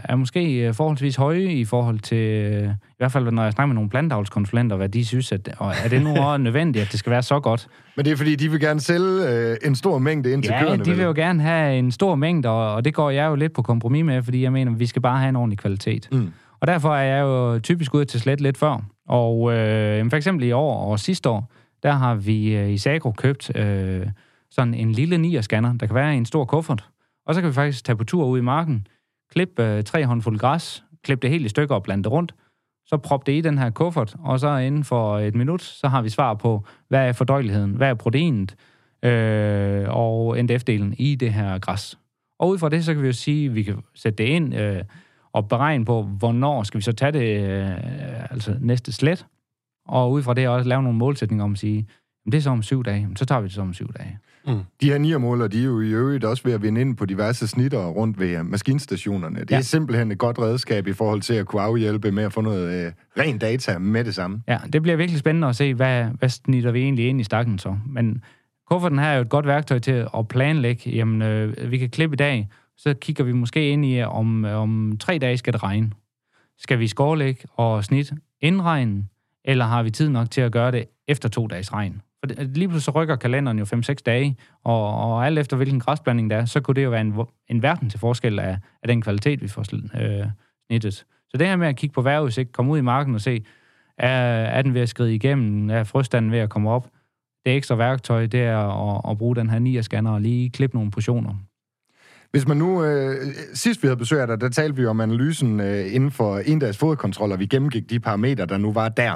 er 0.04 0.16
måske 0.16 0.54
øh, 0.54 0.74
forholdsvis 0.74 1.16
høje 1.16 1.44
i 1.44 1.64
forhold 1.64 1.98
til, 1.98 2.16
øh, 2.16 2.64
i 2.64 2.98
hvert 2.98 3.12
fald 3.12 3.30
når 3.30 3.42
jeg 3.42 3.52
snakker 3.52 3.66
med 3.66 3.74
nogle 3.74 3.90
plantavlskonsulenter, 3.90 4.76
hvad 4.76 4.88
de 4.88 5.04
synes, 5.04 5.32
at 5.32 5.54
og 5.58 5.72
er 5.84 5.88
det 5.88 6.02
nu 6.02 6.16
også 6.22 6.38
nødvendigt, 6.38 6.84
at 6.84 6.92
det 6.92 6.98
skal 6.98 7.10
være 7.10 7.22
så 7.22 7.40
godt. 7.40 7.69
Men 7.96 8.04
det 8.04 8.12
er 8.12 8.16
fordi, 8.16 8.36
de 8.36 8.50
vil 8.50 8.60
gerne 8.60 8.80
sælge 8.80 9.28
øh, 9.28 9.56
en 9.64 9.74
stor 9.74 9.98
mængde 9.98 10.32
ind 10.32 10.42
til 10.42 10.52
ja, 10.52 10.64
køerne? 10.64 10.84
De 10.84 10.90
vil 10.90 11.04
jo 11.04 11.12
gerne 11.16 11.42
have 11.42 11.78
en 11.78 11.92
stor 11.92 12.14
mængde, 12.14 12.48
og, 12.48 12.74
og 12.74 12.84
det 12.84 12.94
går 12.94 13.10
jeg 13.10 13.26
jo 13.26 13.34
lidt 13.34 13.52
på 13.52 13.62
kompromis 13.62 14.04
med, 14.04 14.22
fordi 14.22 14.42
jeg 14.42 14.52
mener, 14.52 14.72
at 14.72 14.78
vi 14.78 14.86
skal 14.86 15.02
bare 15.02 15.19
have 15.19 15.28
en 15.28 15.36
ordentlig 15.36 15.58
kvalitet. 15.58 16.08
Mm. 16.12 16.32
Og 16.60 16.66
derfor 16.66 16.96
er 16.96 17.16
jeg 17.16 17.20
jo 17.20 17.58
typisk 17.58 17.94
ude 17.94 18.04
til 18.04 18.20
slet 18.20 18.40
lidt 18.40 18.58
før. 18.58 18.84
Og 19.08 19.52
øh, 19.52 20.10
for 20.10 20.16
eksempel 20.16 20.46
i 20.46 20.52
år 20.52 20.90
og 20.90 21.00
sidste 21.00 21.28
år, 21.28 21.52
der 21.82 21.93
har 21.93 22.14
vi 22.14 22.56
øh, 22.56 22.70
i 22.70 22.79
Sagro 22.79 23.12
købt 23.12 23.56
øh, 23.56 24.06
sådan 24.50 24.74
en 24.74 24.93
lille 24.93 25.19
nier-scanner, 25.19 25.79
der 25.79 25.86
kan 25.86 25.94
være 25.94 26.15
i 26.15 26.17
en 26.17 26.27
stor 26.27 26.44
kuffert. 26.44 26.89
Og 27.27 27.34
så 27.34 27.41
kan 27.41 27.48
vi 27.48 27.55
faktisk 27.55 27.84
tage 27.84 27.96
på 27.96 28.05
tur 28.05 28.27
ud 28.27 28.39
i 28.39 28.43
marken, 28.43 28.86
klippe 29.31 29.65
øh, 29.65 29.84
tre 29.84 30.06
håndfulde 30.06 30.39
græs, 30.39 30.84
klippe 31.05 31.22
det 31.22 31.31
helt 31.31 31.46
i 31.46 31.48
stykker 31.48 31.74
og 31.74 31.82
blande 31.82 32.05
det 32.05 32.12
rundt, 32.12 32.34
så 32.86 32.96
prop 32.96 33.27
det 33.27 33.32
i 33.32 33.41
den 33.41 33.58
her 33.58 33.70
kuffert, 33.70 34.17
og 34.19 34.41
så 34.41 34.56
inden 34.56 34.84
for 34.84 35.19
et 35.19 35.34
minut, 35.34 35.62
så 35.62 35.89
har 35.89 36.03
vi 36.03 36.08
svar 36.08 36.34
på, 36.34 36.65
hvad 36.89 37.08
er 37.08 37.12
fordøjeligheden, 37.12 37.70
hvad 37.70 37.89
er 37.89 37.94
proteinet 37.94 38.56
øh, 39.03 39.84
og 39.89 40.39
NDF-delen 40.39 40.94
i 40.98 41.15
det 41.15 41.32
her 41.32 41.58
græs. 41.58 41.98
Og 42.39 42.48
ud 42.48 42.58
fra 42.58 42.69
det, 42.69 42.84
så 42.84 42.94
kan 42.94 43.03
vi 43.03 43.06
jo 43.06 43.12
sige, 43.12 43.46
at 43.46 43.55
vi 43.55 43.62
kan 43.62 43.82
sætte 43.94 44.24
det 44.24 44.31
ind 44.31 44.55
øh, 44.55 44.82
og 45.32 45.48
beregne 45.48 45.84
på, 45.84 46.03
hvornår 46.03 46.62
skal 46.62 46.79
vi 46.79 46.82
så 46.82 46.93
tage 46.93 47.12
det 47.12 47.51
øh, 47.51 48.31
altså 48.31 48.56
næste 48.60 48.93
slet, 48.93 49.27
og 49.93 50.13
ud 50.13 50.22
fra 50.22 50.34
det 50.34 50.49
også 50.49 50.69
lave 50.69 50.82
nogle 50.82 50.99
målsætninger 50.99 51.44
om 51.44 51.53
at 51.53 51.58
sige, 51.58 51.87
det 52.27 52.34
er 52.34 52.41
så 52.41 52.51
om 52.51 52.63
syv 52.63 52.84
dage, 52.84 53.08
så 53.17 53.25
tager 53.25 53.41
vi 53.41 53.46
det 53.46 53.55
så 53.55 53.61
om 53.61 53.75
syv 53.75 53.93
dage. 53.93 54.19
Mm. 54.46 54.61
De 54.81 54.91
her 54.91 54.99
niermåler, 54.99 55.49
de 55.49 55.61
er 55.61 55.65
jo 55.65 55.81
i 55.81 55.91
øvrigt 55.91 56.25
også 56.25 56.43
ved 56.44 56.53
at 56.53 56.63
vinde 56.63 56.81
ind 56.81 56.96
på 56.96 57.06
diverse 57.06 57.49
snitter 57.49 57.87
rundt 57.87 58.19
ved 58.20 58.43
maskinstationerne. 58.43 59.41
Det 59.41 59.51
ja. 59.51 59.56
er 59.56 59.61
simpelthen 59.61 60.13
et 60.13 60.19
godt 60.19 60.39
redskab 60.39 60.87
i 60.87 60.93
forhold 60.93 61.20
til 61.20 61.34
at 61.34 61.46
kunne 61.46 61.63
afhjælpe 61.63 62.13
med 62.13 62.25
at 62.25 62.32
få 62.32 62.41
noget 62.41 62.87
øh, 62.87 62.93
ren 63.19 63.39
data 63.39 63.79
med 63.79 64.05
det 64.05 64.15
samme. 64.15 64.43
Ja, 64.49 64.58
det 64.72 64.82
bliver 64.82 64.96
virkelig 64.96 65.19
spændende 65.19 65.49
at 65.49 65.56
se, 65.56 65.75
hvad, 65.75 66.05
hvad 66.05 66.29
snitter 66.29 66.70
vi 66.70 66.82
egentlig 66.82 67.08
ind 67.08 67.20
i 67.20 67.25
stakken 67.25 67.58
så. 67.58 67.77
Men 67.87 68.22
kufferten 68.70 68.99
her 68.99 69.06
er 69.06 69.15
jo 69.15 69.22
et 69.22 69.29
godt 69.29 69.46
værktøj 69.46 69.79
til 69.79 70.08
at 70.19 70.29
planlægge. 70.29 70.91
Jamen, 70.91 71.22
øh, 71.22 71.70
vi 71.70 71.79
kan 71.79 71.91
klippe 71.91 72.15
i 72.15 72.17
dag, 72.17 72.49
så 72.77 72.94
kigger 72.94 73.25
vi 73.25 73.32
måske 73.32 73.69
ind 73.69 73.87
i, 73.87 74.03
om, 74.03 74.44
om 74.44 74.96
tre 75.01 75.19
dage 75.19 75.37
skal 75.37 75.53
det 75.53 75.63
regne. 75.63 75.91
Skal 76.58 76.79
vi 76.79 76.89
skårlægge 76.89 77.41
og 77.55 77.84
snit 77.84 78.13
inden 78.41 78.63
regnen, 78.63 79.08
eller 79.44 79.65
har 79.65 79.82
vi 79.82 79.91
tid 79.91 80.08
nok 80.08 80.31
til 80.31 80.41
at 80.41 80.53
gøre 80.53 80.70
det 80.70 80.84
efter 81.08 81.29
to 81.29 81.46
dages 81.46 81.72
regn? 81.72 82.03
For 82.20 82.43
lige 82.43 82.69
pludselig 82.69 82.82
så 82.82 82.91
rykker 82.91 83.17
kalenderen 83.17 83.58
jo 83.58 83.65
5-6 83.65 83.94
dage, 84.06 84.37
og, 84.65 84.96
og 84.96 85.27
alt 85.27 85.39
efter 85.39 85.56
hvilken 85.56 85.81
græsblanding 85.81 86.31
der 86.31 86.37
er, 86.37 86.44
så 86.44 86.61
kunne 86.61 86.75
det 86.75 86.84
jo 86.84 86.91
være 86.91 87.01
en, 87.01 87.15
en 87.49 87.63
verden 87.63 87.91
til 87.91 88.01
forskel 88.01 88.39
af, 88.39 88.58
af 88.82 88.89
den 88.89 89.03
kvalitet, 89.03 89.43
vi 89.43 89.49
får 89.49 89.65
øh, 90.01 90.27
snittet. 90.67 90.94
Så 91.29 91.37
det 91.39 91.46
her 91.46 91.56
med 91.56 91.69
at 91.69 91.77
kigge 91.77 91.94
på 91.94 92.03
vejrudsigt, 92.03 92.53
komme 92.53 92.72
ud 92.72 92.79
i 92.79 92.82
marken 92.82 93.15
og 93.15 93.20
se, 93.20 93.44
er, 93.99 94.08
er 94.44 94.63
den 94.63 94.75
ved 94.75 94.81
at 94.81 94.89
skride 94.89 95.15
igennem, 95.15 95.70
er 95.70 95.84
frøstanden 95.84 96.32
ved 96.32 96.39
at 96.39 96.51
komme 96.51 96.70
op, 96.70 96.89
det 97.46 97.56
ekstra 97.56 97.75
værktøj, 97.75 98.27
det 98.27 98.41
er 98.41 98.58
at, 98.58 99.11
at 99.11 99.19
bruge 99.19 99.37
den 99.37 99.51
her 99.51 99.58
9-scanner 99.58 100.11
og 100.11 100.20
lige 100.20 100.51
klippe 100.51 100.77
nogle 100.77 100.91
portioner. 100.91 101.34
Hvis 102.32 102.48
man 102.48 102.56
nu, 102.56 102.84
øh, 102.84 103.17
sidst 103.55 103.82
vi 103.82 103.89
havde 103.89 103.96
besøgt 103.96 104.29
dig, 104.29 104.41
der 104.41 104.48
talte 104.48 104.77
vi 104.77 104.86
om 104.86 105.01
analysen 105.01 105.60
øh, 105.60 105.94
inden 105.94 106.10
for 106.10 106.39
en 106.39 106.58
dags 106.58 106.79
foderkontrol, 106.79 107.32
og 107.32 107.39
vi 107.39 107.46
gennemgik 107.46 107.91
de 107.91 108.01
parametre, 108.01 108.46
der 108.46 108.58
nu 108.58 108.72
var 108.72 108.89
der. 108.89 109.12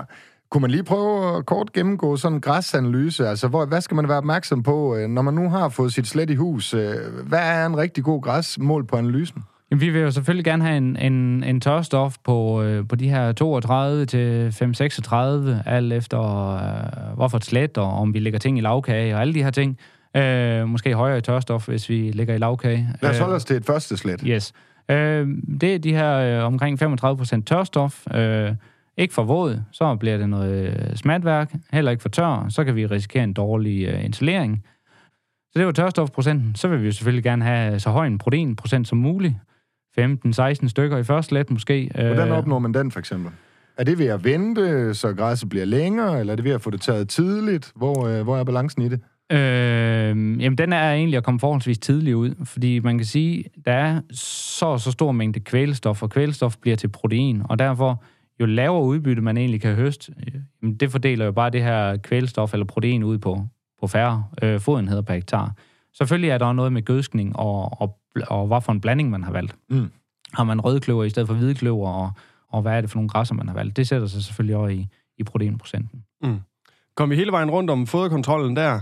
Kunne 0.50 0.60
man 0.60 0.70
lige 0.70 0.84
prøve 0.84 1.36
at 1.36 1.46
kort 1.46 1.72
gennemgå 1.72 2.16
sådan 2.16 2.36
en 2.36 2.40
græsanalyse? 2.40 3.28
Altså, 3.28 3.48
hvor, 3.48 3.66
hvad 3.66 3.80
skal 3.80 3.94
man 3.94 4.08
være 4.08 4.18
opmærksom 4.18 4.62
på, 4.62 4.96
øh, 4.96 5.08
når 5.08 5.22
man 5.22 5.34
nu 5.34 5.50
har 5.50 5.68
fået 5.68 5.92
sit 5.92 6.06
slet 6.06 6.30
i 6.30 6.34
hus? 6.34 6.74
øh, 6.74 6.94
Hvad 7.26 7.38
er 7.38 7.66
en 7.66 7.76
rigtig 7.76 8.04
god 8.04 8.22
græsmål 8.22 8.86
på 8.86 8.96
analysen? 8.96 9.44
Jamen, 9.70 9.80
vi 9.80 9.90
vil 9.90 10.00
jo 10.00 10.10
selvfølgelig 10.10 10.44
gerne 10.44 10.64
have 10.64 10.76
en, 10.76 10.96
en, 10.96 11.44
en 11.44 11.60
tørstof 11.60 12.16
på, 12.24 12.62
øh, 12.62 12.88
på 12.88 12.96
de 12.96 13.08
her 13.08 13.32
32 13.32 14.06
til 14.06 14.52
536, 14.52 15.62
alt 15.66 15.92
efter 15.92 16.54
øh, 16.54 17.16
hvorfor 17.16 17.36
et 17.36 17.44
slet, 17.44 17.78
og 17.78 17.92
om 17.92 18.14
vi 18.14 18.18
lægger 18.18 18.38
ting 18.38 18.58
i 18.58 18.60
lavkage 18.60 19.14
og 19.14 19.20
alle 19.20 19.34
de 19.34 19.42
her 19.42 19.50
ting. 19.50 19.78
Øh, 20.16 20.68
måske 20.68 20.94
højere 20.94 21.18
i 21.18 21.20
tørstof, 21.20 21.68
hvis 21.68 21.88
vi 21.88 22.10
lægger 22.10 22.34
i 22.34 22.38
lavkage. 22.38 22.88
Lad 23.02 23.10
os 23.10 23.16
Øh, 23.16 23.20
holde 23.22 23.36
os 23.36 23.44
til 23.44 23.56
et 23.56 23.64
første 23.64 23.96
slet. 23.96 24.20
Yes. 24.26 24.52
Øh, 24.90 25.28
det 25.60 25.74
er 25.74 25.78
de 25.78 25.92
her 25.92 26.16
øh, 26.16 26.44
omkring 26.46 26.82
35% 26.82 27.42
tørstof. 27.42 28.14
Øh, 28.14 28.54
ikke 28.96 29.14
for 29.14 29.22
våd, 29.22 29.62
så 29.72 29.96
bliver 29.96 30.16
det 30.16 30.28
noget 30.28 30.66
øh, 30.90 30.96
smatværk. 30.96 31.54
Heller 31.72 31.90
ikke 31.90 32.02
for 32.02 32.08
tør, 32.08 32.46
så 32.48 32.64
kan 32.64 32.76
vi 32.76 32.86
risikere 32.86 33.24
en 33.24 33.32
dårlig 33.32 33.86
øh, 33.88 34.04
installering. 34.04 34.64
Så 35.52 35.58
det 35.58 35.66
var 35.66 35.72
tørstofprocenten. 35.72 36.54
Så 36.54 36.68
vil 36.68 36.80
vi 36.80 36.86
jo 36.86 36.92
selvfølgelig 36.92 37.24
gerne 37.24 37.44
have 37.44 37.80
så 37.80 37.90
høj 37.90 38.06
en 38.06 38.18
proteinprocent 38.18 38.88
som 38.88 38.98
muligt. 38.98 39.34
15-16 40.00 40.68
stykker 40.68 40.98
i 40.98 41.04
første 41.04 41.34
let 41.34 41.50
måske. 41.50 41.90
Hvordan 41.94 42.28
Øh, 42.28 42.38
opnår 42.38 42.58
man 42.58 42.74
den, 42.74 42.90
for 42.90 42.98
eksempel? 42.98 43.32
Er 43.76 43.84
det 43.84 43.98
ved 43.98 44.06
at 44.06 44.24
vente, 44.24 44.94
så 44.94 45.12
græsset 45.12 45.48
bliver 45.48 45.64
længere, 45.64 46.20
eller 46.20 46.32
er 46.32 46.36
det 46.36 46.44
ved 46.44 46.52
at 46.52 46.60
få 46.60 46.70
det 46.70 46.80
taget 46.80 47.08
tidligt? 47.08 47.72
Hvor, 47.76 48.06
øh, 48.06 48.22
hvor 48.22 48.36
er 48.36 48.44
balancen 48.44 48.82
i 48.82 48.88
det? 48.88 49.00
Øh, 49.32 50.40
jamen, 50.42 50.58
den 50.58 50.72
er 50.72 50.92
egentlig 50.92 51.16
at 51.16 51.24
komme 51.24 51.40
forholdsvis 51.40 51.78
tidligt 51.78 52.14
ud, 52.16 52.44
fordi 52.44 52.78
man 52.78 52.98
kan 52.98 53.06
sige, 53.06 53.44
der 53.64 53.72
er 53.72 54.00
så 54.10 54.78
så 54.78 54.92
stor 54.92 55.12
mængde 55.12 55.40
kvælstof, 55.40 56.02
og 56.02 56.10
kvælstof 56.10 56.56
bliver 56.56 56.76
til 56.76 56.88
protein, 56.88 57.42
og 57.44 57.58
derfor 57.58 58.04
jo 58.40 58.46
lavere 58.46 58.82
udbytte 58.82 59.22
man 59.22 59.36
egentlig 59.36 59.60
kan 59.60 59.74
høste, 59.74 60.14
øh, 60.26 60.40
jamen, 60.62 60.76
det 60.76 60.92
fordeler 60.92 61.24
jo 61.24 61.32
bare 61.32 61.50
det 61.50 61.62
her 61.62 61.96
kvælstof 61.96 62.52
eller 62.52 62.66
protein 62.66 63.02
ud 63.02 63.18
på, 63.18 63.46
på 63.80 63.86
færre 63.86 64.24
øh, 64.42 64.60
fodenheder 64.60 65.02
per 65.02 65.14
hektar. 65.14 65.52
Selvfølgelig 65.94 66.30
er 66.30 66.38
der 66.38 66.52
noget 66.52 66.72
med 66.72 66.82
gødskning 66.82 67.36
og, 67.36 67.80
og, 67.80 67.98
og 68.26 68.46
hvad 68.46 68.60
for 68.60 68.72
en 68.72 68.80
blanding 68.80 69.10
man 69.10 69.22
har 69.22 69.32
valgt. 69.32 69.56
Mm. 69.70 69.90
Har 70.32 70.44
man 70.44 70.60
rødkløver 70.60 71.04
i 71.04 71.10
stedet 71.10 71.28
for 71.28 71.34
hvidkløver, 71.34 71.88
og, 71.88 72.10
og 72.48 72.62
hvad 72.62 72.72
er 72.72 72.80
det 72.80 72.90
for 72.90 72.96
nogle 72.96 73.08
græsser, 73.08 73.34
man 73.34 73.48
har 73.48 73.54
valgt? 73.54 73.76
Det 73.76 73.88
sætter 73.88 74.06
sig 74.06 74.22
selvfølgelig 74.22 74.56
også 74.56 74.74
i, 74.74 74.86
i 75.18 75.22
proteinprocenten. 75.22 76.02
Kom 76.96 77.10
vi 77.10 77.16
hele 77.16 77.32
vejen 77.32 77.50
rundt 77.50 77.70
om 77.70 77.86
foderkontrollen 77.86 78.56
der? 78.56 78.80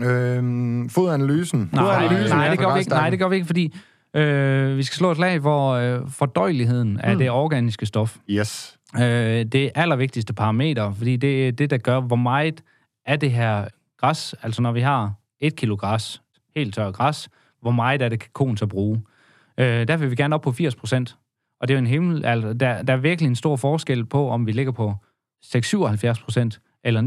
Øhm, 0.00 0.88
fodanalysen. 0.88 1.70
Nej, 1.72 1.84
Fodanalysen, 1.84 2.36
nej, 2.36 2.44
ja, 2.44 2.50
det 2.50 2.58
gør 2.58 2.72
vi 2.74 2.78
ikke, 2.78 2.90
nej, 2.90 3.10
det 3.10 3.18
gør 3.18 3.28
vi 3.28 3.34
ikke, 3.34 3.46
fordi 3.46 3.74
øh, 4.14 4.76
vi 4.76 4.82
skal 4.82 4.96
slå 4.96 5.10
et 5.10 5.16
slag 5.16 5.42
for 5.42 5.70
øh, 5.72 6.00
fordøjeligheden 6.10 7.00
af 7.00 7.12
Mm. 7.12 7.18
det 7.18 7.30
organiske 7.30 7.86
stof. 7.86 8.16
Yes. 8.30 8.78
Øh, 8.96 9.02
det 9.44 9.70
allervigtigste 9.74 10.32
parameter, 10.34 10.92
fordi 10.94 11.16
det 11.16 11.48
er 11.48 11.52
det, 11.52 11.70
der 11.70 11.78
gør, 11.78 12.00
hvor 12.00 12.16
meget 12.16 12.62
af 13.06 13.20
det 13.20 13.32
her 13.32 13.64
græs, 14.00 14.34
altså 14.42 14.62
når 14.62 14.72
vi 14.72 14.80
har 14.80 15.12
et 15.40 15.56
kilo 15.56 15.74
græs, 15.76 16.22
helt 16.56 16.74
tør 16.74 16.90
græs, 16.90 17.28
hvor 17.62 17.70
meget 17.70 18.02
af 18.02 18.10
det 18.10 18.20
kan 18.20 18.30
konen 18.32 18.56
så 18.56 18.66
bruge. 18.66 19.02
Øh, 19.58 19.88
der 19.88 19.96
vil 19.96 20.10
vi 20.10 20.16
gerne 20.16 20.34
op 20.34 20.42
på 20.42 20.52
80 20.52 20.74
procent. 20.76 21.16
Og 21.60 21.68
det 21.68 21.74
er 21.74 21.78
jo 21.78 21.82
en 21.82 21.86
himmel, 21.86 22.24
altså, 22.24 22.52
der, 22.52 22.82
der 22.82 22.92
er 22.92 22.96
virkelig 22.96 23.28
en 23.28 23.36
stor 23.36 23.56
forskel 23.56 24.04
på, 24.04 24.28
om 24.30 24.46
vi 24.46 24.52
ligger 24.52 24.72
på 24.72 24.94
6-77 25.44 26.22
procent 26.24 26.60
eller 26.84 27.02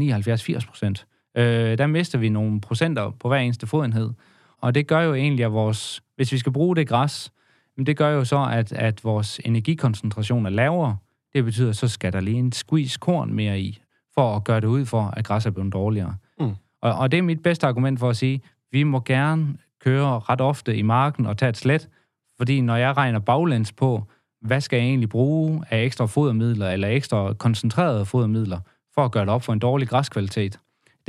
79-80 0.62 0.66
procent. 0.68 1.06
Øh, 1.36 1.78
der 1.78 1.86
mister 1.86 2.18
vi 2.18 2.28
nogle 2.28 2.60
procenter 2.60 3.10
på 3.10 3.28
hver 3.28 3.38
eneste 3.38 3.66
fodenhed. 3.66 4.10
Og 4.58 4.74
det 4.74 4.86
gør 4.86 5.00
jo 5.00 5.14
egentlig, 5.14 5.44
at 5.44 5.52
vores, 5.52 6.02
hvis 6.16 6.32
vi 6.32 6.38
skal 6.38 6.52
bruge 6.52 6.76
det 6.76 6.88
græs, 6.88 7.32
jamen 7.76 7.86
det 7.86 7.96
gør 7.96 8.10
jo 8.10 8.24
så, 8.24 8.48
at, 8.52 8.72
at 8.72 9.04
vores 9.04 9.40
energikoncentration 9.44 10.46
er 10.46 10.50
lavere. 10.50 10.96
Det 11.32 11.44
betyder, 11.44 11.72
så 11.72 11.88
skal 11.88 12.12
der 12.12 12.20
lige 12.20 12.38
en 12.38 12.52
squeeze 12.52 12.98
korn 12.98 13.32
mere 13.32 13.60
i, 13.60 13.82
for 14.14 14.36
at 14.36 14.44
gøre 14.44 14.60
det 14.60 14.66
ud 14.66 14.86
for, 14.86 15.14
at 15.16 15.24
græs 15.24 15.46
er 15.46 15.50
blevet 15.50 15.72
dårligere. 15.72 16.16
Mm. 16.40 16.54
Og, 16.82 16.94
og 16.94 17.12
det 17.12 17.18
er 17.18 17.22
mit 17.22 17.42
bedste 17.42 17.66
argument 17.66 18.00
for 18.00 18.10
at 18.10 18.16
sige, 18.16 18.42
vi 18.72 18.82
må 18.82 19.00
gerne 19.00 19.56
køre 19.84 20.18
ret 20.18 20.40
ofte 20.40 20.76
i 20.76 20.82
marken 20.82 21.26
og 21.26 21.38
tage 21.38 21.50
et 21.50 21.56
slet, 21.56 21.88
fordi 22.36 22.60
når 22.60 22.76
jeg 22.76 22.96
regner 22.96 23.18
baglæns 23.18 23.72
på, 23.72 24.04
hvad 24.40 24.60
skal 24.60 24.76
jeg 24.76 24.86
egentlig 24.86 25.08
bruge 25.08 25.64
af 25.70 25.84
ekstra 25.84 26.06
fodermidler 26.06 26.70
eller 26.70 26.88
ekstra 26.88 27.32
koncentrerede 27.32 28.06
fodermidler 28.06 28.60
for 28.94 29.04
at 29.04 29.12
gøre 29.12 29.24
det 29.24 29.32
op 29.32 29.42
for 29.42 29.52
en 29.52 29.58
dårlig 29.58 29.88
græskvalitet, 29.88 30.58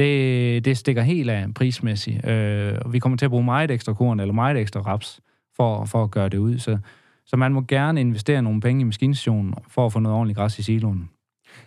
det, 0.01 0.65
det 0.65 0.77
stikker 0.77 1.01
helt 1.01 1.29
af 1.29 1.53
prismæssigt. 1.53 2.27
Øh, 2.27 2.73
og 2.81 2.93
vi 2.93 2.99
kommer 2.99 3.17
til 3.17 3.25
at 3.25 3.31
bruge 3.31 3.43
meget 3.43 3.71
ekstra 3.71 3.93
korn 3.93 4.19
eller 4.19 4.33
meget 4.33 4.57
ekstra 4.57 4.79
raps 4.79 5.19
for, 5.55 5.85
for 5.85 6.03
at 6.03 6.11
gøre 6.11 6.29
det 6.29 6.37
ud. 6.37 6.57
Så, 6.57 6.77
så 7.25 7.37
man 7.37 7.53
må 7.53 7.61
gerne 7.67 8.01
investere 8.01 8.41
nogle 8.41 8.61
penge 8.61 8.81
i 8.81 8.83
maskinstationen 8.83 9.53
for 9.67 9.85
at 9.85 9.93
få 9.93 9.99
noget 9.99 10.17
ordentligt 10.17 10.37
græs 10.37 10.59
i 10.59 10.63
siloen. 10.63 11.09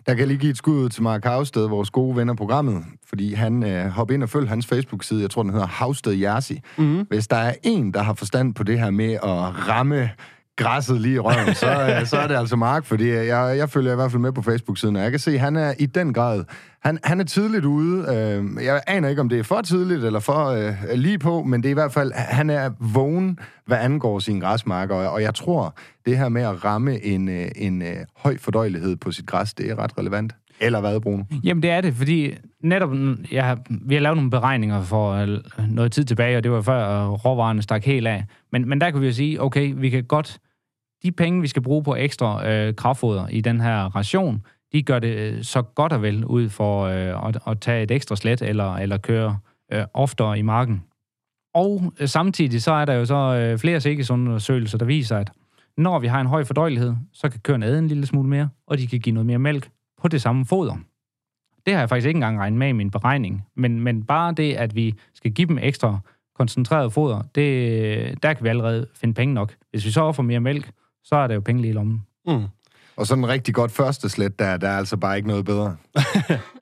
Der 0.05 0.13
kan 0.13 0.19
jeg 0.19 0.27
lige 0.27 0.37
give 0.37 0.49
et 0.49 0.57
skud 0.57 0.83
ud 0.83 0.89
til 0.89 1.03
Mark 1.03 1.23
Havsted, 1.23 1.67
vores 1.67 1.89
gode 1.89 2.15
ven 2.15 2.29
af 2.29 2.37
programmet, 2.37 2.83
fordi 3.07 3.33
han 3.33 3.63
øh, 3.63 3.87
hop 3.87 4.11
ind 4.11 4.23
og 4.23 4.29
følg 4.29 4.49
hans 4.49 4.67
Facebook-side. 4.67 5.21
Jeg 5.21 5.29
tror, 5.29 5.43
den 5.43 5.51
hedder 5.51 5.67
Havsted 5.67 6.13
Jersi. 6.13 6.59
Mm. 6.77 7.05
Hvis 7.09 7.27
der 7.27 7.35
er 7.35 7.53
en, 7.63 7.93
der 7.93 8.01
har 8.01 8.13
forstand 8.13 8.53
på 8.53 8.63
det 8.63 8.79
her 8.79 8.89
med 8.89 9.13
at 9.13 9.69
ramme 9.69 10.09
græsset 10.55 11.01
lige 11.01 11.15
i 11.15 11.19
røven, 11.19 11.55
så, 11.55 11.67
øh, 11.99 12.05
så 12.05 12.17
er 12.17 12.27
det 12.27 12.35
altså 12.35 12.55
Mark, 12.55 12.85
fordi 12.85 13.09
jeg, 13.09 13.57
jeg 13.57 13.69
følger 13.69 13.91
i 13.91 13.95
hvert 13.95 14.11
fald 14.11 14.21
med 14.21 14.31
på 14.31 14.41
Facebook-siden, 14.41 14.95
og 14.95 15.01
jeg 15.01 15.11
kan 15.11 15.19
se, 15.19 15.31
at 15.31 15.39
han 15.39 15.55
er 15.55 15.73
i 15.79 15.85
den 15.85 16.13
grad, 16.13 16.43
han, 16.83 16.99
han 17.03 17.19
er 17.19 17.23
tidligt 17.23 17.65
ude. 17.65 17.99
Øh, 18.15 18.65
jeg 18.65 18.81
aner 18.87 19.09
ikke, 19.09 19.21
om 19.21 19.29
det 19.29 19.39
er 19.39 19.43
for 19.43 19.61
tidligt 19.61 20.03
eller 20.03 20.19
for 20.19 20.45
øh, 20.47 20.73
lige 20.95 21.19
på, 21.19 21.43
men 21.43 21.63
det 21.63 21.69
er 21.69 21.71
i 21.71 21.73
hvert 21.73 21.93
fald, 21.93 22.11
han 22.15 22.49
er 22.49 22.69
vågen, 22.79 23.39
hvad 23.65 23.77
angår 23.77 24.19
sin 24.19 24.39
græsmarker, 24.39 24.95
og, 24.95 25.09
og 25.13 25.21
jeg 25.21 25.35
tror, 25.35 25.75
det 26.05 26.17
her 26.17 26.29
med 26.29 26.41
at 26.41 26.65
ramme 26.65 27.03
en, 27.05 27.29
øh, 27.29 27.47
en 27.55 27.81
øh, 27.81 27.95
høj 28.17 28.37
fordøjelighed 28.37 28.95
på 28.95 29.11
sit 29.11 29.25
græs, 29.25 29.53
det 29.53 29.71
er 29.71 29.79
ret 29.79 29.97
relevant. 29.97 30.33
Eller 30.59 30.79
hvad, 30.79 30.99
Bruno? 30.99 31.23
Jamen, 31.43 31.63
det 31.63 31.71
er 31.71 31.81
det, 31.81 31.93
fordi 31.93 32.33
netop, 32.63 32.89
jeg, 33.31 33.45
har- 33.45 33.59
vi 33.69 33.93
har 33.93 34.01
lavet 34.01 34.15
nogle 34.17 34.31
beregninger 34.31 34.81
for 34.83 35.27
noget 35.67 35.91
tid 35.91 36.03
tilbage, 36.05 36.37
og 36.37 36.43
det 36.43 36.51
var 36.51 36.61
før 36.61 37.05
råvarerne 37.07 37.61
stak 37.61 37.83
helt 37.85 38.07
af. 38.07 38.25
Men, 38.51 38.69
men 38.69 38.81
der 38.81 38.91
kan 38.91 39.01
vi 39.01 39.05
jo 39.07 39.13
sige, 39.13 39.41
okay, 39.41 39.73
vi 39.77 39.89
kan 39.89 40.03
godt, 40.03 40.37
de 41.05 41.11
penge, 41.11 41.41
vi 41.41 41.47
skal 41.47 41.61
bruge 41.61 41.83
på 41.83 41.95
ekstra 41.95 42.49
øh, 42.49 42.75
kraftfoder 42.75 43.27
i 43.27 43.41
den 43.41 43.61
her 43.61 43.95
ration, 43.95 44.45
de 44.73 44.83
gør 44.83 44.99
det 44.99 45.17
øh, 45.17 45.43
så 45.43 45.61
godt 45.61 45.93
og 45.93 46.01
vel 46.01 46.25
ud 46.25 46.49
for 46.49 46.83
øh, 46.83 47.27
at, 47.27 47.37
at 47.47 47.59
tage 47.59 47.83
et 47.83 47.91
ekstra 47.91 48.15
slet 48.15 48.41
eller, 48.41 48.75
eller 48.75 48.97
køre 48.97 49.39
øh, 49.73 49.83
oftere 49.93 50.39
i 50.39 50.41
marken. 50.41 50.83
Og 51.53 51.93
øh, 51.99 52.07
samtidig 52.07 52.61
så 52.61 52.71
er 52.71 52.85
der 52.85 52.93
jo 52.93 53.05
så 53.05 53.15
øh, 53.15 53.59
flere 53.59 53.81
sikkerhedsundersøgelser, 53.81 54.77
der 54.77 54.85
viser, 54.85 55.17
at 55.17 55.31
når 55.77 55.99
vi 55.99 56.07
har 56.07 56.21
en 56.21 56.27
høj 56.27 56.43
fordøjelighed, 56.43 56.95
så 57.13 57.29
kan 57.29 57.39
køerne 57.39 57.65
æde 57.65 57.79
en 57.79 57.87
lille 57.87 58.05
smule 58.05 58.29
mere, 58.29 58.49
og 58.67 58.77
de 58.77 58.87
kan 58.87 58.99
give 58.99 59.13
noget 59.13 59.25
mere 59.25 59.39
mælk 59.39 59.69
på 60.01 60.07
det 60.07 60.21
samme 60.21 60.45
foder. 60.45 60.75
Det 61.65 61.73
har 61.73 61.81
jeg 61.81 61.89
faktisk 61.89 62.07
ikke 62.07 62.17
engang 62.17 62.39
regnet 62.39 62.59
med 62.59 62.67
i 62.67 62.71
min 62.71 62.91
beregning. 62.91 63.45
Men, 63.55 63.79
men 63.79 64.03
bare 64.03 64.33
det, 64.33 64.53
at 64.53 64.75
vi 64.75 64.95
skal 65.13 65.31
give 65.31 65.47
dem 65.47 65.57
ekstra 65.61 65.99
koncentreret 66.35 66.93
foder, 66.93 67.21
det, 67.35 68.23
der 68.23 68.33
kan 68.33 68.43
vi 68.43 68.49
allerede 68.49 68.87
finde 68.95 69.13
penge 69.13 69.33
nok. 69.33 69.55
Hvis 69.71 69.85
vi 69.85 69.91
så 69.91 70.11
får 70.11 70.23
mere 70.23 70.39
mælk, 70.39 70.71
så 71.05 71.15
er 71.15 71.27
der 71.27 71.35
jo 71.35 71.41
penge 71.41 71.61
lige 71.61 71.71
i 71.71 71.73
lommen. 71.73 72.05
Mm. 72.27 72.45
Og 72.95 73.07
sådan 73.07 73.23
en 73.23 73.29
rigtig 73.29 73.53
godt 73.53 73.71
første 73.71 74.09
slet, 74.09 74.39
der, 74.39 74.57
der 74.57 74.69
er 74.69 74.77
altså 74.77 74.97
bare 74.97 75.15
ikke 75.17 75.27
noget 75.27 75.45
bedre. 75.45 75.77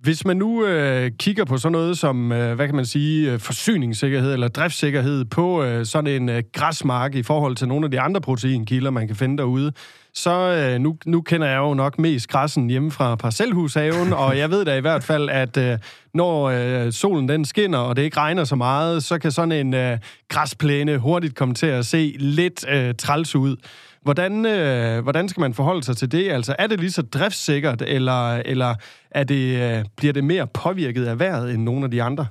Hvis 0.00 0.24
man 0.24 0.36
nu 0.36 0.64
øh, 0.64 1.10
kigger 1.18 1.44
på 1.44 1.58
sådan 1.58 1.72
noget 1.72 1.98
som, 1.98 2.32
øh, 2.32 2.54
hvad 2.54 2.66
kan 2.66 2.76
man 2.76 2.86
sige, 2.86 3.32
øh, 3.32 3.38
forsyningssikkerhed 3.38 4.32
eller 4.32 4.48
driftssikkerhed 4.48 5.24
på 5.24 5.62
øh, 5.62 5.86
sådan 5.86 6.22
en 6.22 6.28
øh, 6.28 6.42
græsmark 6.52 7.14
i 7.14 7.22
forhold 7.22 7.56
til 7.56 7.68
nogle 7.68 7.84
af 7.84 7.90
de 7.90 8.00
andre 8.00 8.20
proteinkilder, 8.20 8.90
man 8.90 9.06
kan 9.06 9.16
finde 9.16 9.38
derude, 9.38 9.72
så 10.14 10.30
øh, 10.30 10.80
nu, 10.80 10.96
nu 11.06 11.20
kender 11.20 11.46
jeg 11.46 11.58
jo 11.58 11.74
nok 11.74 11.98
mest 11.98 12.28
græssen 12.28 12.70
hjemme 12.70 12.90
fra 12.90 13.16
parcelhushaven, 13.16 14.12
og 14.12 14.38
jeg 14.38 14.50
ved 14.50 14.64
da 14.64 14.76
i 14.76 14.80
hvert 14.80 15.04
fald, 15.04 15.28
at 15.30 15.56
øh, 15.56 15.78
når 16.14 16.44
øh, 16.44 16.92
solen 16.92 17.28
den 17.28 17.44
skinner, 17.44 17.78
og 17.78 17.96
det 17.96 18.02
ikke 18.02 18.16
regner 18.16 18.44
så 18.44 18.56
meget, 18.56 19.04
så 19.04 19.18
kan 19.18 19.32
sådan 19.32 19.52
en 19.52 19.74
øh, 19.74 19.98
græsplæne 20.28 20.98
hurtigt 20.98 21.34
komme 21.34 21.54
til 21.54 21.66
at 21.66 21.86
se 21.86 22.16
lidt 22.18 22.68
øh, 22.68 22.94
træls 22.94 23.36
ud. 23.36 23.56
Hvordan, 24.02 24.46
øh, 24.46 25.02
hvordan 25.02 25.28
skal 25.28 25.40
man 25.40 25.54
forholde 25.54 25.82
sig 25.82 25.96
til 25.96 26.12
det? 26.12 26.30
Altså, 26.30 26.56
er 26.58 26.66
det 26.66 26.80
lige 26.80 26.90
så 26.90 27.02
driftssikkert, 27.02 27.82
eller, 27.86 28.36
eller 28.36 28.74
er 29.10 29.24
det, 29.24 29.76
øh, 29.78 29.84
bliver 29.96 30.12
det 30.12 30.24
mere 30.24 30.46
påvirket 30.46 31.04
af 31.04 31.18
vejret 31.18 31.54
end 31.54 31.62
nogle 31.62 31.84
af 31.84 31.90
de 31.90 32.02
andre? 32.02 32.26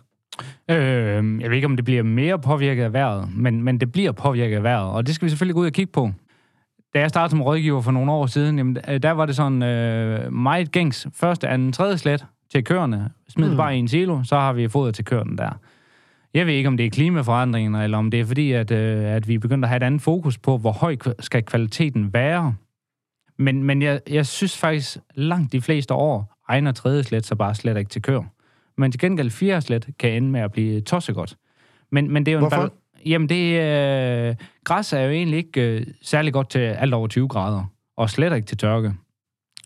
Øh, 0.71 1.41
jeg 1.41 1.49
ved 1.49 1.55
ikke, 1.55 1.65
om 1.65 1.75
det 1.75 1.85
bliver 1.85 2.03
mere 2.03 2.39
påvirket 2.39 2.83
af 2.83 2.93
vejret, 2.93 3.29
men, 3.35 3.63
men 3.63 3.79
det 3.79 3.91
bliver 3.91 4.11
påvirket 4.11 4.55
af 4.55 4.63
vejret, 4.63 4.91
og 4.91 5.07
det 5.07 5.15
skal 5.15 5.25
vi 5.25 5.29
selvfølgelig 5.29 5.55
gå 5.55 5.61
ud 5.61 5.65
og 5.65 5.71
kigge 5.71 5.91
på. 5.91 6.11
Da 6.93 6.99
jeg 6.99 7.09
startede 7.09 7.31
som 7.31 7.41
rådgiver 7.41 7.81
for 7.81 7.91
nogle 7.91 8.11
år 8.11 8.25
siden, 8.25 8.57
jamen, 8.57 8.77
øh, 8.89 9.03
der 9.03 9.11
var 9.11 9.25
det 9.25 9.35
sådan 9.35 9.63
øh, 9.63 10.33
meget 10.33 10.71
gængs. 10.71 11.07
Første, 11.13 11.47
anden, 11.47 11.71
tredje 11.71 11.97
slet 11.97 12.25
til 12.51 12.63
køerne. 12.63 13.09
Smid 13.29 13.49
mm. 13.49 13.57
Bare 13.57 13.75
i 13.75 13.79
en 13.79 13.87
silo, 13.87 14.23
så 14.23 14.35
har 14.35 14.53
vi 14.53 14.67
foder 14.67 14.91
til 14.91 15.05
køerne 15.05 15.37
der. 15.37 15.59
Jeg 16.37 16.47
ved 16.47 16.53
ikke, 16.53 16.67
om 16.67 16.77
det 16.77 16.85
er 16.85 16.89
klimaforandringer, 16.89 17.83
eller 17.83 17.97
om 17.97 18.11
det 18.11 18.19
er 18.19 18.25
fordi, 18.25 18.51
at, 18.51 18.71
øh, 18.71 19.03
at 19.03 19.27
vi 19.27 19.33
er 19.33 19.39
begyndt 19.39 19.65
at 19.65 19.69
have 19.69 19.77
et 19.77 19.83
andet 19.83 20.01
fokus 20.01 20.37
på, 20.37 20.57
hvor 20.57 20.71
høj 20.71 20.95
skal 21.19 21.43
kvaliteten 21.43 22.13
være. 22.13 22.55
Men, 23.37 23.63
men 23.63 23.81
jeg, 23.81 24.01
jeg 24.09 24.25
synes 24.25 24.57
faktisk, 24.57 24.97
langt 25.15 25.51
de 25.51 25.61
fleste 25.61 25.93
år 25.93 26.37
egner 26.49 26.71
tredje 26.71 27.03
slet 27.03 27.25
så 27.25 27.35
bare 27.35 27.55
slet 27.55 27.77
ikke 27.77 27.89
til 27.89 28.01
kør. 28.01 28.21
Men 28.77 28.91
til 28.91 28.99
gengæld 28.99 29.29
fjerde 29.29 29.61
slet 29.61 29.89
kan 29.99 30.13
ende 30.13 30.29
med 30.29 30.39
at 30.39 30.51
blive 30.51 30.81
tossegodt. 30.81 31.35
Men, 31.91 32.11
men 32.11 32.25
det 32.25 32.31
er 32.31 32.33
jo 32.33 32.39
Hvorfor? 32.39 32.55
En 32.61 32.69
bal- 32.69 33.09
Jamen, 33.11 33.29
det, 33.29 33.61
øh, 33.61 34.35
græs 34.63 34.93
er 34.93 35.01
jo 35.01 35.11
egentlig 35.11 35.37
ikke 35.37 35.61
øh, 35.61 35.85
særlig 36.01 36.33
godt 36.33 36.49
til 36.49 36.59
alt 36.59 36.93
over 36.93 37.07
20 37.07 37.27
grader, 37.27 37.63
og 37.97 38.09
slet 38.09 38.35
ikke 38.35 38.45
til 38.45 38.57
tørke. 38.57 38.93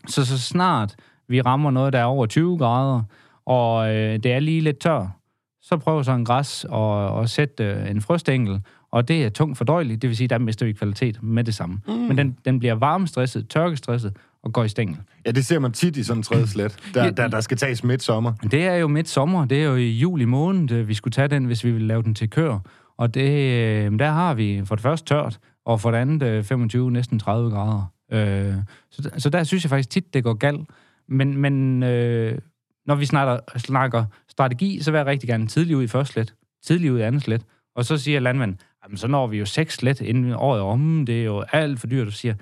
Så 0.08 0.26
så 0.26 0.38
snart 0.38 0.94
vi 1.28 1.40
rammer 1.40 1.70
noget, 1.70 1.92
der 1.92 1.98
er 1.98 2.04
over 2.04 2.26
20 2.26 2.58
grader, 2.58 3.02
og 3.46 3.94
øh, 3.94 4.18
det 4.22 4.26
er 4.32 4.40
lige 4.40 4.60
lidt 4.60 4.78
tør, 4.78 5.18
så 5.62 5.76
prøv 5.76 6.04
så 6.04 6.12
en 6.12 6.24
græs 6.24 6.66
og, 6.68 7.22
at 7.22 7.30
sætte 7.30 7.64
øh, 7.64 7.90
en 7.90 8.00
frøstængel, 8.00 8.60
og 8.92 9.08
det 9.08 9.24
er 9.24 9.28
tungt 9.28 9.58
fordøjeligt, 9.58 10.02
det 10.02 10.08
vil 10.08 10.16
sige, 10.16 10.28
der 10.28 10.38
mister 10.38 10.66
vi 10.66 10.72
kvalitet 10.72 11.22
med 11.22 11.44
det 11.44 11.54
samme. 11.54 11.80
Mm. 11.86 11.92
Men 11.92 12.18
den, 12.18 12.36
den 12.44 12.58
bliver 12.58 12.74
varmestresset, 12.74 13.48
tørkestresset 13.48 14.16
og 14.42 14.52
går 14.52 14.64
i 14.64 14.68
stængel. 14.68 14.98
Ja, 15.26 15.30
det 15.30 15.46
ser 15.46 15.58
man 15.58 15.72
tit 15.72 15.96
i 15.96 16.02
sådan 16.02 16.18
en 16.18 16.22
tredje 16.22 16.46
slet, 16.54 16.76
der, 16.94 17.10
der, 17.10 17.28
der 17.28 17.40
skal 17.40 17.56
tages 17.56 17.84
midt 17.84 18.02
sommer. 18.02 18.32
Det 18.32 18.66
er 18.66 18.74
jo 18.74 18.88
midt 18.88 19.08
sommer, 19.08 19.44
det 19.44 19.62
er 19.62 19.64
jo 19.64 19.76
i 19.76 19.90
juli 19.90 20.24
måned, 20.24 20.70
øh, 20.70 20.88
vi 20.88 20.94
skulle 20.94 21.12
tage 21.12 21.28
den, 21.28 21.44
hvis 21.44 21.64
vi 21.64 21.70
vil 21.70 21.82
lave 21.82 22.02
den 22.02 22.14
til 22.14 22.30
kør. 22.30 22.58
Og 22.98 23.14
det, 23.14 23.30
øh, 23.30 23.98
der 23.98 24.10
har 24.10 24.34
vi 24.34 24.62
for 24.64 24.74
det 24.74 24.82
første 24.82 25.14
tørt, 25.14 25.38
og 25.64 25.80
for 25.80 25.90
det 25.90 25.98
andet 25.98 26.46
25, 26.46 26.90
næsten 26.90 27.18
30 27.18 27.50
grader. 27.50 27.92
Øh, 28.12 28.54
så, 28.90 29.10
så 29.18 29.30
der 29.30 29.44
synes 29.44 29.64
jeg 29.64 29.70
faktisk 29.70 29.90
tit, 29.90 30.14
det 30.14 30.24
går 30.24 30.34
galt. 30.34 30.70
Men, 31.08 31.36
men 31.36 31.82
øh, 31.82 32.38
når 32.86 32.94
vi 32.94 33.06
snakker, 33.06 33.38
snakker 33.56 34.04
strategi, 34.28 34.82
så 34.82 34.90
vil 34.90 34.98
jeg 34.98 35.06
rigtig 35.06 35.28
gerne 35.28 35.46
tidlig 35.46 35.76
ud 35.76 35.82
i 35.82 35.86
første 35.86 36.12
slet, 36.12 36.34
tidlig 36.62 36.92
ud 36.92 36.98
i 36.98 37.02
andet 37.02 37.22
slet. 37.22 37.44
Og 37.74 37.84
så 37.84 37.98
siger 37.98 38.20
landmanden, 38.20 38.60
jamen 38.84 38.96
så 38.96 39.06
når 39.06 39.26
vi 39.26 39.38
jo 39.38 39.46
seks 39.46 39.74
slet 39.74 40.00
inden 40.00 40.32
året 40.32 40.60
om, 40.60 41.06
det 41.06 41.20
er 41.20 41.24
jo 41.24 41.44
alt 41.52 41.80
for 41.80 41.86
dyrt. 41.86 42.06
Og 42.06 42.12
siger, 42.12 42.34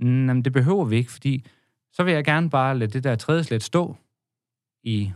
jamen 0.00 0.42
det 0.42 0.52
behøver 0.52 0.84
vi 0.84 0.96
ikke, 0.96 1.12
fordi 1.12 1.44
så 1.92 2.02
vil 2.02 2.14
jeg 2.14 2.24
gerne 2.24 2.50
bare 2.50 2.78
lade 2.78 2.90
det 2.90 3.04
der 3.04 3.16
tredje 3.16 3.44
slet 3.44 3.62
stå 3.62 3.96
i 4.82 5.12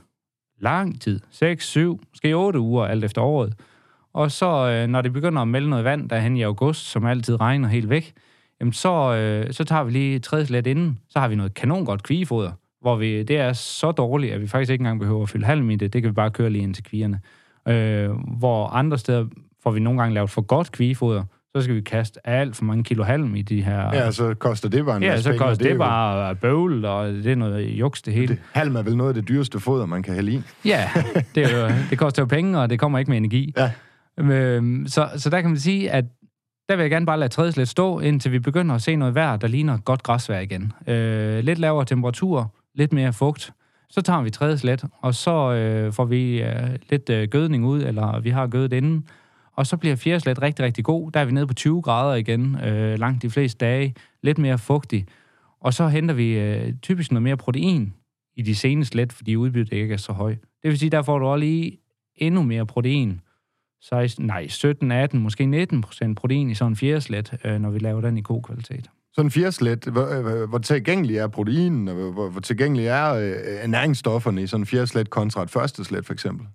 lang 0.61 1.01
tid. 1.01 1.21
6, 1.31 1.67
7, 1.67 2.01
måske 2.11 2.37
8 2.37 2.59
uger, 2.59 2.85
alt 2.85 3.05
efter 3.05 3.23
året. 3.23 3.55
Og 4.13 4.31
så, 4.31 4.47
øh, 4.47 4.89
når 4.89 5.03
det 5.03 5.13
begynder 5.13 5.43
at 5.43 5.49
melde 5.49 5.71
noget 5.71 5.85
vand, 5.85 6.09
der 6.09 6.19
hen 6.19 6.37
i 6.37 6.43
august, 6.43 6.87
som 6.87 7.07
altid 7.07 7.41
regner 7.41 7.69
helt 7.69 7.91
væk, 7.91 8.15
jamen 8.61 8.73
så, 8.73 9.15
øh, 9.15 9.53
så 9.53 9.65
tager 9.65 9.85
vi 9.85 9.93
lige 9.93 10.19
tredje 10.19 10.47
slet 10.47 10.67
inden. 10.67 11.01
Så 11.09 11.21
har 11.21 11.29
vi 11.29 11.35
noget 11.35 11.55
kanon 11.55 11.85
godt 11.85 12.03
kvigefoder, 12.03 12.53
hvor 12.81 12.97
vi, 12.97 13.23
det 13.23 13.37
er 13.39 13.53
så 13.53 13.93
dårligt, 13.93 14.33
at 14.35 14.41
vi 14.41 14.47
faktisk 14.47 14.71
ikke 14.73 14.83
engang 14.83 15.01
behøver 15.01 15.23
at 15.23 15.29
fylde 15.29 15.47
halm 15.47 15.71
i 15.71 15.77
det. 15.77 15.93
Det 15.93 16.03
kan 16.03 16.09
vi 16.09 16.15
bare 16.15 16.31
køre 16.31 16.51
lige 16.51 16.63
ind 16.63 16.75
til 16.75 16.85
kvierne. 16.85 17.21
Øh, 17.69 18.11
hvor 18.39 18.67
andre 18.69 18.99
steder 18.99 19.27
får 19.63 19.71
vi 19.71 19.81
nogle 19.81 20.01
gange 20.01 20.15
lavet 20.15 20.31
for 20.31 20.43
godt 20.43 20.73
kvigefoder, 20.73 21.25
så 21.57 21.63
skal 21.63 21.75
vi 21.75 21.81
kaste 21.81 22.27
alt 22.29 22.57
for 22.57 22.65
mange 22.65 22.85
kilo 22.85 23.03
halm 23.03 23.35
i 23.37 23.43
de 23.43 23.63
her... 23.63 23.95
Ja, 23.95 24.11
så 24.11 24.35
koster 24.35 24.69
det 24.69 24.85
bare 24.85 24.97
en 24.97 25.03
Ja, 25.03 25.21
så 25.21 25.29
penge, 25.29 25.39
koster 25.39 25.65
det, 25.65 25.75
jo- 25.75 25.79
bare 25.79 26.35
bøvl, 26.37 26.85
og 26.85 27.09
det 27.13 27.27
er 27.27 27.37
noget 27.37 27.67
juks, 27.67 28.03
det 28.03 28.15
hele. 28.15 28.29
Det, 28.29 28.39
halm 28.53 28.77
er 28.77 28.83
vel 28.83 28.97
noget 28.97 29.11
af 29.11 29.15
det 29.15 29.29
dyreste 29.29 29.61
foder, 29.61 29.87
man 29.87 30.03
kan 30.03 30.15
hælde 30.15 30.33
i. 30.33 30.43
Ja, 30.65 30.91
det, 31.35 31.53
er 31.53 31.61
jo, 31.63 31.69
det 31.91 31.99
koster 31.99 32.23
jo 32.23 32.27
penge, 32.27 32.59
og 32.61 32.71
det 32.71 32.79
kommer 32.81 32.99
ikke 32.99 33.11
med 33.11 33.19
energi. 33.19 33.55
Ja. 33.57 33.71
Øhm, 34.19 34.87
så, 34.87 35.09
så 35.17 35.31
der 35.31 35.41
kan 35.41 35.51
man 35.51 35.59
sige, 35.59 35.91
at 35.91 36.05
der 36.69 36.77
vil 36.77 36.83
jeg 36.83 36.91
gerne 36.91 37.07
bare 37.07 37.19
lade 37.19 37.29
tredje 37.33 37.53
slet 37.53 37.69
stå, 37.69 38.01
indtil 38.01 38.33
vi 38.33 38.39
begynder 38.39 38.75
at 38.75 38.83
se 38.83 38.97
noget 38.97 39.15
vejr, 39.15 39.37
der 39.37 39.49
ligner 39.49 39.79
godt 39.79 40.03
græsvejr 40.03 40.41
igen. 40.41 40.73
Øh, 40.87 41.45
lidt 41.45 41.59
lavere 41.59 41.85
temperatur, 41.85 42.55
lidt 42.75 42.93
mere 42.93 43.13
fugt. 43.13 43.53
Så 43.89 44.03
tager 44.03 44.23
vi 44.23 44.31
tredje 44.31 44.59
slat, 44.59 44.85
og 45.01 45.15
så 45.15 45.53
øh, 45.53 45.93
får 45.93 46.05
vi 46.05 46.43
øh, 46.43 46.71
lidt 46.91 47.11
øh, 47.11 47.29
gødning 47.29 47.67
ud, 47.67 47.83
eller 47.83 48.21
vi 48.21 48.31
har 48.31 48.47
gødet 48.47 48.73
inden. 48.73 49.09
Og 49.57 49.67
så 49.67 49.77
bliver 49.77 49.97
fjerde 49.97 50.21
slat 50.21 50.43
rigtig, 50.43 50.65
rigtig 50.65 50.85
god. 50.85 51.11
Der 51.11 51.21
er 51.21 51.25
vi 51.25 51.33
nede 51.33 51.47
på 51.47 51.55
20 51.55 51.83
grader 51.83 52.15
igen, 52.15 52.61
øh, 52.65 52.99
langt 52.99 53.23
de 53.23 53.31
fleste 53.31 53.67
dage. 53.67 53.95
Lidt 54.23 54.39
mere 54.39 54.59
fugtig. 54.59 55.07
Og 55.61 55.75
så 55.75 55.89
henter 55.89 56.15
vi 56.15 56.39
øh, 56.39 56.73
typisk 56.83 57.13
noget 57.13 57.23
mere 57.23 57.37
protein 57.37 57.95
i 58.37 58.43
de 58.43 58.55
seneste 58.55 58.93
slet, 58.93 59.13
fordi 59.13 59.37
udbyttet 59.37 59.77
ikke 59.77 59.95
er 59.95 59.99
så 59.99 60.13
højt. 60.13 60.39
Det 60.63 60.71
vil 60.71 60.79
sige, 60.79 60.91
der 60.91 61.03
får 61.03 61.19
du 61.19 61.27
også 61.27 61.41
lige 61.41 61.79
endnu 62.17 62.43
mere 62.43 62.67
protein. 62.67 63.21
16, 63.83 64.27
nej, 64.27 64.47
17, 64.47 64.93
18, 64.93 65.21
måske 65.21 65.47
19 65.47 65.81
procent 65.81 66.19
protein 66.19 66.51
i 66.51 66.55
sådan 66.55 66.73
en 66.73 66.77
fjerde 66.77 67.01
slet, 67.01 67.39
øh, 67.45 67.61
når 67.61 67.71
vi 67.71 67.79
laver 67.79 68.01
den 68.01 68.19
i 68.19 68.23
god 68.23 68.43
kvalitet. 68.43 68.91
Sådan 69.15 69.27
en 69.27 69.31
fjerslet, 69.31 69.87
øh, 69.87 69.93
hvor, 69.93 70.47
hvor 70.47 70.59
tilgængelig 70.59 71.17
er 71.17 71.29
proteinen, 71.29 71.89
og 71.89 71.95
hvor, 71.95 72.31
hvor 72.31 72.41
tilgængelig 72.41 72.87
er 72.87 73.15
øh, 73.15 73.69
næringsstofferne 73.69 74.43
i 74.43 74.47
sådan 74.47 74.63
en 74.63 74.67
fjerslet 74.67 75.11
kontra 75.11 75.43
et 75.43 75.51
første 75.51 75.85
slet, 75.85 76.07
for 76.07 76.13
eksempel? 76.13 76.47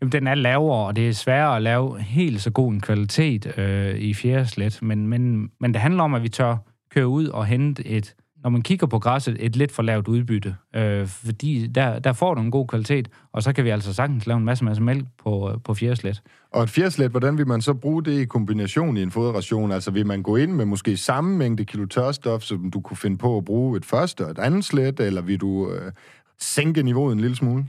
Jamen, 0.00 0.12
den 0.12 0.26
er 0.26 0.34
lavere, 0.34 0.86
og 0.86 0.96
det 0.96 1.08
er 1.08 1.12
sværere 1.12 1.56
at 1.56 1.62
lave 1.62 2.00
helt 2.00 2.40
så 2.40 2.50
god 2.50 2.72
en 2.72 2.80
kvalitet 2.80 3.58
øh, 3.58 3.98
i 3.98 4.14
fjerslet, 4.14 4.82
men, 4.82 5.06
men, 5.06 5.50
men 5.60 5.74
det 5.74 5.80
handler 5.80 6.02
om, 6.02 6.14
at 6.14 6.22
vi 6.22 6.28
tør 6.28 6.56
køre 6.94 7.08
ud 7.08 7.26
og 7.26 7.46
hente 7.46 7.86
et, 7.86 8.14
når 8.42 8.50
man 8.50 8.62
kigger 8.62 8.86
på 8.86 8.98
græsset, 8.98 9.36
et 9.40 9.56
lidt 9.56 9.72
for 9.72 9.82
lavt 9.82 10.08
udbytte, 10.08 10.56
øh, 10.76 11.06
fordi 11.06 11.66
der, 11.66 11.98
der 11.98 12.12
får 12.12 12.34
du 12.34 12.40
en 12.40 12.50
god 12.50 12.66
kvalitet, 12.66 13.08
og 13.32 13.42
så 13.42 13.52
kan 13.52 13.64
vi 13.64 13.70
altså 13.70 13.94
sagtens 13.94 14.26
lave 14.26 14.38
en 14.38 14.44
masse, 14.44 14.64
masse 14.64 14.82
mælk 14.82 15.04
på, 15.22 15.60
på 15.64 15.74
fjerde 15.74 15.96
slet. 15.96 16.22
Og 16.52 16.62
et 16.62 16.70
fjerslet, 16.70 17.10
hvordan 17.10 17.38
vil 17.38 17.46
man 17.46 17.62
så 17.62 17.74
bruge 17.74 18.04
det 18.04 18.20
i 18.20 18.24
kombination 18.24 18.96
i 18.96 19.02
en 19.02 19.10
foderration? 19.10 19.72
Altså 19.72 19.90
vil 19.90 20.06
man 20.06 20.22
gå 20.22 20.36
ind 20.36 20.52
med 20.52 20.64
måske 20.64 20.96
samme 20.96 21.36
mængde 21.36 21.64
kilo 21.64 21.86
tørstof, 21.86 22.42
som 22.42 22.70
du 22.70 22.80
kunne 22.80 22.96
finde 22.96 23.18
på 23.18 23.36
at 23.36 23.44
bruge 23.44 23.76
et 23.76 23.84
første 23.84 24.24
og 24.24 24.30
et 24.30 24.38
andet 24.38 24.64
slet, 24.64 25.00
eller 25.00 25.22
vil 25.22 25.40
du 25.40 25.72
øh, 25.72 25.92
sænke 26.38 26.82
niveauet 26.82 27.12
en 27.12 27.20
lille 27.20 27.36
smule? 27.36 27.66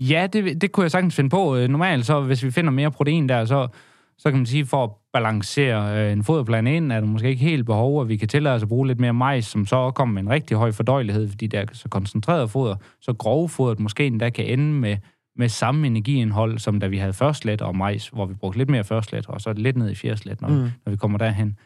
Ja, 0.00 0.26
det, 0.32 0.60
det 0.60 0.72
kunne 0.72 0.84
jeg 0.84 0.90
sagtens 0.90 1.16
finde 1.16 1.30
på. 1.30 1.56
Øh, 1.56 1.68
Normalt, 1.68 2.06
så 2.06 2.20
hvis 2.20 2.44
vi 2.44 2.50
finder 2.50 2.70
mere 2.70 2.90
protein 2.90 3.28
der, 3.28 3.44
så, 3.44 3.68
så 4.18 4.30
kan 4.30 4.38
man 4.38 4.46
sige, 4.46 4.66
for 4.66 4.84
at 4.84 4.90
balancere 5.12 6.06
øh, 6.06 6.12
en 6.12 6.24
foderplan 6.24 6.66
ind, 6.66 6.92
er 6.92 7.00
der 7.00 7.06
måske 7.06 7.28
ikke 7.28 7.44
helt 7.44 7.66
behov, 7.66 8.00
at 8.00 8.08
vi 8.08 8.16
kan 8.16 8.28
tillade 8.28 8.54
os 8.54 8.62
at 8.62 8.68
bruge 8.68 8.86
lidt 8.86 9.00
mere 9.00 9.14
majs, 9.14 9.46
som 9.46 9.66
så 9.66 9.90
kommer 9.90 10.12
med 10.14 10.22
en 10.22 10.30
rigtig 10.30 10.56
høj 10.56 10.72
fordøjelighed, 10.72 11.28
fordi 11.28 11.46
det 11.46 11.60
er 11.60 11.64
så 11.72 11.88
koncentreret 11.88 12.50
foder, 12.50 12.76
så 13.00 13.12
grove 13.12 13.48
fodret 13.48 13.80
måske 13.80 14.06
endda 14.06 14.30
kan 14.30 14.44
ende 14.44 14.72
med, 14.72 14.96
med 15.36 15.48
samme 15.48 15.86
energiindhold, 15.86 16.58
som 16.58 16.80
da 16.80 16.86
vi 16.86 16.98
havde 16.98 17.12
førstlet 17.12 17.62
og 17.62 17.76
majs, 17.76 18.08
hvor 18.08 18.26
vi 18.26 18.34
brugte 18.34 18.58
lidt 18.58 18.70
mere 18.70 18.84
førstlet, 18.84 19.26
og 19.26 19.40
så 19.40 19.52
lidt 19.52 19.76
ned 19.76 19.90
i 19.90 19.94
fjerdslet, 19.94 20.40
når, 20.40 20.48
mm. 20.48 20.70
når 20.84 20.90
vi 20.90 20.96
kommer 20.96 21.18
derhen. 21.18 21.58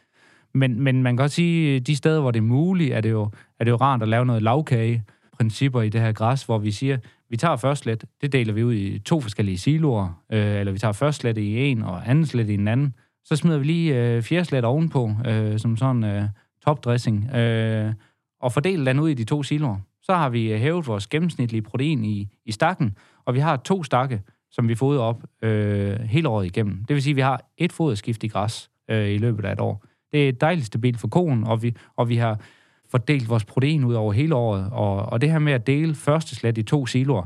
Men, 0.54 0.80
men 0.80 1.02
man 1.02 1.16
kan 1.16 1.22
godt 1.22 1.32
sige, 1.32 1.80
de 1.80 1.96
steder, 1.96 2.20
hvor 2.20 2.30
det 2.30 2.38
er 2.38 2.44
muligt, 2.44 2.94
er 2.94 3.00
det 3.00 3.10
jo, 3.10 3.30
er 3.60 3.64
det 3.64 3.70
jo 3.70 3.76
rart 3.76 4.02
at 4.02 4.08
lave 4.08 4.26
noget 4.26 4.42
lavkage 4.42 5.04
principper 5.40 5.82
i 5.82 5.88
det 5.88 6.00
her 6.00 6.12
græs, 6.12 6.44
hvor 6.44 6.58
vi 6.58 6.70
siger, 6.70 6.98
vi 7.30 7.36
tager 7.36 7.56
først 7.56 7.82
slet, 7.82 8.04
det 8.20 8.32
deler 8.32 8.52
vi 8.52 8.64
ud 8.64 8.74
i 8.74 8.98
to 8.98 9.20
forskellige 9.20 9.58
siloer, 9.58 10.22
øh, 10.32 10.56
eller 10.56 10.72
vi 10.72 10.78
tager 10.78 10.92
først 10.92 11.20
slet 11.20 11.38
i 11.38 11.58
en, 11.58 11.82
og 11.82 12.10
anden 12.10 12.26
slet 12.26 12.50
i 12.50 12.54
en 12.54 12.68
anden. 12.68 12.94
Så 13.24 13.36
smider 13.36 13.58
vi 13.58 13.64
lige 13.64 13.96
øh, 13.96 14.22
fjerde 14.22 14.44
slet 14.44 14.64
ovenpå, 14.64 15.10
øh, 15.26 15.58
som 15.58 15.76
sådan 15.76 16.04
øh, 16.04 16.24
topdressing, 16.64 17.30
øh, 17.34 17.92
og 18.40 18.52
fordeler 18.52 18.92
den 18.92 19.00
ud 19.00 19.08
i 19.08 19.14
de 19.14 19.24
to 19.24 19.42
siloer. 19.42 19.76
Så 20.02 20.14
har 20.14 20.28
vi 20.28 20.52
øh, 20.52 20.60
hævet 20.60 20.86
vores 20.86 21.06
gennemsnitlige 21.06 21.62
protein 21.62 22.04
i, 22.04 22.28
i 22.46 22.52
stakken, 22.52 22.96
og 23.24 23.34
vi 23.34 23.38
har 23.38 23.56
to 23.56 23.82
stakke, 23.82 24.22
som 24.50 24.68
vi 24.68 24.74
fodrer 24.74 25.02
op 25.02 25.22
øh, 25.42 26.00
hele 26.00 26.28
året 26.28 26.46
igennem. 26.46 26.84
Det 26.84 26.94
vil 26.94 27.02
sige, 27.02 27.12
at 27.12 27.16
vi 27.16 27.20
har 27.20 27.50
et 27.58 27.72
foderskift 27.72 28.24
i 28.24 28.28
græs 28.28 28.70
øh, 28.90 29.10
i 29.10 29.18
løbet 29.18 29.44
af 29.44 29.52
et 29.52 29.60
år. 29.60 29.84
Det 30.12 30.28
er 30.28 30.32
dejligt 30.32 30.66
stabilt 30.66 31.00
for 31.00 31.08
konen, 31.08 31.44
og 31.44 31.62
vi, 31.62 31.74
og 31.96 32.08
vi 32.08 32.16
har 32.16 32.40
fordelt 32.90 33.28
vores 33.28 33.44
protein 33.44 33.84
ud 33.84 33.94
over 33.94 34.12
hele 34.12 34.34
året. 34.34 34.68
Og, 34.72 34.96
og 34.96 35.20
det 35.20 35.30
her 35.30 35.38
med 35.38 35.52
at 35.52 35.66
dele 35.66 35.94
første 35.94 36.34
slet 36.34 36.58
i 36.58 36.62
to 36.62 36.86
siloer, 36.86 37.24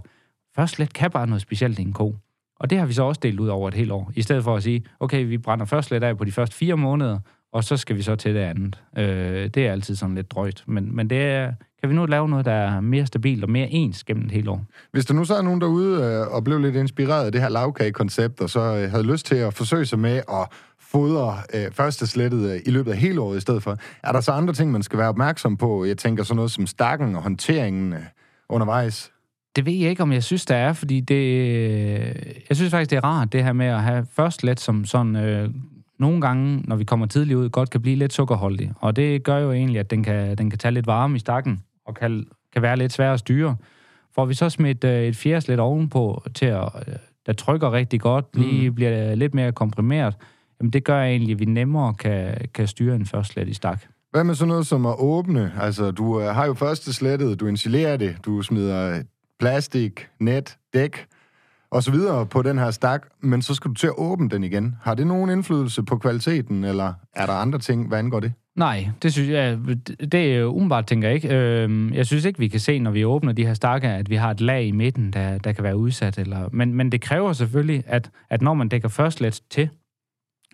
første 0.57 0.77
slet 0.77 0.93
kan 0.93 1.11
bare 1.11 1.27
noget 1.27 1.43
specielt 1.43 1.79
i 1.79 1.83
en 1.83 1.93
ko. 1.93 2.17
Og 2.61 2.71
det 2.71 2.79
har 2.79 2.87
vi 2.87 2.93
så 2.93 3.03
også 3.03 3.21
delt 3.23 3.41
ud 3.41 3.49
over 3.49 3.69
et 3.69 3.75
helt 3.75 3.93
år, 3.93 4.13
i 4.15 4.23
stedet 4.23 4.45
for 4.45 4.57
at 4.57 4.63
sige, 4.63 4.85
okay, 5.01 5.27
vi 5.27 5.39
brænder 5.39 5.65
først 5.65 5.89
slet 5.89 6.03
af 6.03 6.19
på 6.19 6.25
de 6.25 6.33
første 6.33 6.57
fire 6.57 6.77
måneder, 6.77 7.19
og 7.53 7.65
så 7.65 7.77
skal 7.77 7.97
vi 7.97 8.03
så 8.03 8.17
til 8.17 8.35
det 8.35 8.41
andet. 8.41 8.83
Øh, 8.99 9.51
det 9.55 9.57
er 9.57 9.73
altid 9.73 9.97
sådan 9.97 10.15
lidt 10.15 10.31
drøjt, 10.31 10.65
men, 10.67 10.97
men 10.97 11.11
det 11.11 11.19
er, 11.19 11.53
kan 11.81 11.91
vi 11.91 11.95
nu 11.95 12.07
lave 12.07 12.29
noget, 12.29 12.45
der 12.45 12.53
er 12.53 12.81
mere 12.81 13.07
stabilt 13.07 13.45
og 13.45 13.51
mere 13.51 13.69
ens 13.69 14.05
gennem 14.05 14.25
et 14.25 14.31
helt 14.31 14.49
år? 14.49 14.65
Hvis 14.93 15.05
der 15.05 15.15
nu 15.15 15.25
så 15.25 15.35
er 15.35 15.43
nogen 15.43 15.61
derude 15.61 16.03
øh, 16.03 16.35
og 16.35 16.45
blev 16.45 16.59
lidt 16.59 16.77
inspireret 16.77 17.27
af 17.27 17.33
det 17.33 17.41
her 17.41 17.49
lavkagekoncept, 17.49 18.41
og 18.41 18.51
så 18.51 18.61
øh, 18.61 18.91
havde 18.91 19.13
lyst 19.13 19.27
til 19.27 19.37
at 19.37 19.55
forsøge 19.55 19.87
sig 19.87 19.99
med 19.99 20.17
at 20.17 20.49
fodre 20.95 21.37
øh, 21.55 21.73
første 21.73 22.07
slettet 22.07 22.51
øh, 22.53 22.61
i 22.67 22.71
løbet 22.71 22.91
af 22.91 22.97
hele 22.99 23.21
året 23.21 23.37
i 23.37 23.41
stedet 23.41 23.63
for, 23.63 23.77
er 24.03 24.13
der 24.13 24.21
så 24.21 24.33
andre 24.33 24.55
ting, 24.55 24.73
man 24.73 24.83
skal 24.83 24.99
være 24.99 25.09
opmærksom 25.09 25.57
på? 25.57 25.85
Jeg 25.85 25.99
tænker 25.99 26.23
sådan 26.23 26.37
noget 26.37 26.51
som 26.51 26.67
stakken 26.67 27.17
og 27.17 27.23
håndteringen 27.23 27.93
øh, 27.93 27.99
undervejs. 28.49 29.11
Det 29.57 29.67
ved 29.67 29.73
jeg 29.73 29.91
ikke, 29.91 30.03
om 30.03 30.13
jeg 30.13 30.25
synes, 30.25 30.45
der 30.47 30.57
er, 30.57 30.73
fordi 30.73 31.01
det... 31.01 31.25
Jeg 32.49 32.57
synes 32.57 32.71
faktisk, 32.71 32.91
det 32.91 32.97
er 32.97 33.05
rart, 33.05 33.33
det 33.33 33.45
her 33.45 33.53
med 33.53 33.67
at 33.67 33.83
have 33.83 34.07
først 34.17 34.43
let 34.43 34.61
som 34.61 34.85
sådan... 34.85 35.17
Øh, 35.17 35.51
nogle 35.99 36.21
gange, 36.21 36.63
når 36.65 36.77
vi 36.77 36.85
kommer 36.85 37.07
tidligt 37.07 37.37
ud, 37.37 37.49
godt 37.49 37.71
kan 37.71 37.81
blive 37.83 37.97
lidt 37.97 38.13
sukkerholdig. 38.13 38.73
Og 38.81 38.97
det 38.97 39.23
gør 39.23 39.39
jo 39.39 39.53
egentlig, 39.53 39.81
at 39.81 39.91
den 39.91 40.03
kan, 40.03 40.39
den 40.39 40.51
kan 40.51 40.59
tage 40.59 40.73
lidt 40.73 40.87
varme 40.87 41.17
i 41.17 41.19
stakken, 41.19 41.63
og 41.87 41.95
kan, 41.95 42.25
kan 42.53 42.63
være 42.63 42.77
lidt 42.77 42.93
svær 42.93 43.13
at 43.13 43.19
styre. 43.19 43.57
Får 44.15 44.25
vi 44.25 44.35
så 44.35 44.51
smidt 44.51 44.85
øh, 44.85 45.03
et 45.03 45.17
fjerdslet 45.17 45.61
ovenpå, 45.61 46.23
til 46.35 46.47
at, 46.47 46.69
øh, 46.89 46.95
der 47.27 47.33
trykker 47.33 47.73
rigtig 47.73 48.01
godt, 48.01 48.27
lige 48.35 48.71
Mm. 48.71 48.75
bliver 48.75 49.15
lidt 49.15 49.35
mere 49.35 49.53
komprimeret, 49.53 50.17
jamen 50.61 50.71
det 50.71 50.85
gør 50.85 51.03
egentlig, 51.03 51.33
at 51.33 51.41
vi 51.41 51.45
nemmere 51.45 51.95
kan, 51.95 52.35
kan 52.55 52.67
styre 52.67 52.95
en 52.97 53.07
førstslet 53.07 53.49
i 53.49 53.55
stak. 53.55 53.83
Hvad 54.11 54.25
med 54.25 54.35
sådan 54.35 54.49
noget 54.49 54.67
som 54.67 54.87
at 54.87 54.95
åbne? 54.99 55.53
Altså, 55.61 55.91
du 55.91 56.21
øh, 56.21 56.27
har 56.27 56.47
jo 56.47 56.55
første 56.55 56.93
slettet, 56.93 57.41
du 57.41 57.47
insilerer 57.47 57.97
det, 57.97 58.17
du 58.25 58.43
smider 58.43 59.03
plastik, 59.41 60.07
net, 60.21 60.57
dæk 60.75 61.07
og 61.71 61.83
så 61.83 61.91
videre 61.91 62.27
på 62.27 62.43
den 62.43 62.59
her 62.59 62.71
stak, 62.71 63.07
men 63.23 63.43
så 63.43 63.55
skal 63.55 63.69
du 63.69 63.75
til 63.75 63.87
at 63.87 63.93
åbne 63.97 64.29
den 64.31 64.45
igen. 64.45 64.75
Har 64.83 64.95
det 64.95 65.07
nogen 65.07 65.31
indflydelse 65.31 65.83
på 65.83 65.99
kvaliteten, 65.99 66.65
eller 66.65 66.93
er 67.15 67.27
der 67.27 67.33
andre 67.33 67.59
ting, 67.59 67.89
hvad 67.89 67.99
angår 67.99 68.21
det? 68.21 68.33
Nej, 68.57 68.89
det 69.03 69.13
synes 69.13 69.29
jeg, 69.29 69.59
det- 70.13 70.15
er 70.15 70.39
jo 70.39 70.49
umiddelbart, 70.51 70.87
tænker 70.87 71.09
jeg 71.09 71.15
ikke. 71.15 71.29
Øhm, 71.37 71.93
Jeg 71.93 72.07
synes 72.07 72.25
ikke, 72.25 72.39
vi 72.39 72.49
kan 72.49 72.61
se, 72.61 72.79
når 72.79 72.91
vi 72.91 73.05
åbner 73.05 73.33
de 73.33 73.47
her 73.47 73.55
stakker, 73.55 73.91
at 73.95 74.11
vi 74.11 74.17
har 74.17 74.31
et 74.31 74.41
lag 74.41 74.65
i 74.67 74.71
midten, 74.71 75.13
der, 75.13 75.39
der 75.39 75.53
kan 75.53 75.65
være 75.65 75.77
udsat. 75.77 76.19
Eller, 76.19 76.49
men, 76.53 76.75
men 76.75 76.93
det 76.93 77.01
kræver 77.01 77.33
selvfølgelig, 77.33 77.83
at, 77.87 78.11
at 78.31 78.43
når 78.43 78.55
man 78.55 78.69
dækker 78.69 78.89
først 78.89 79.21
let 79.21 79.41
til, 79.51 79.69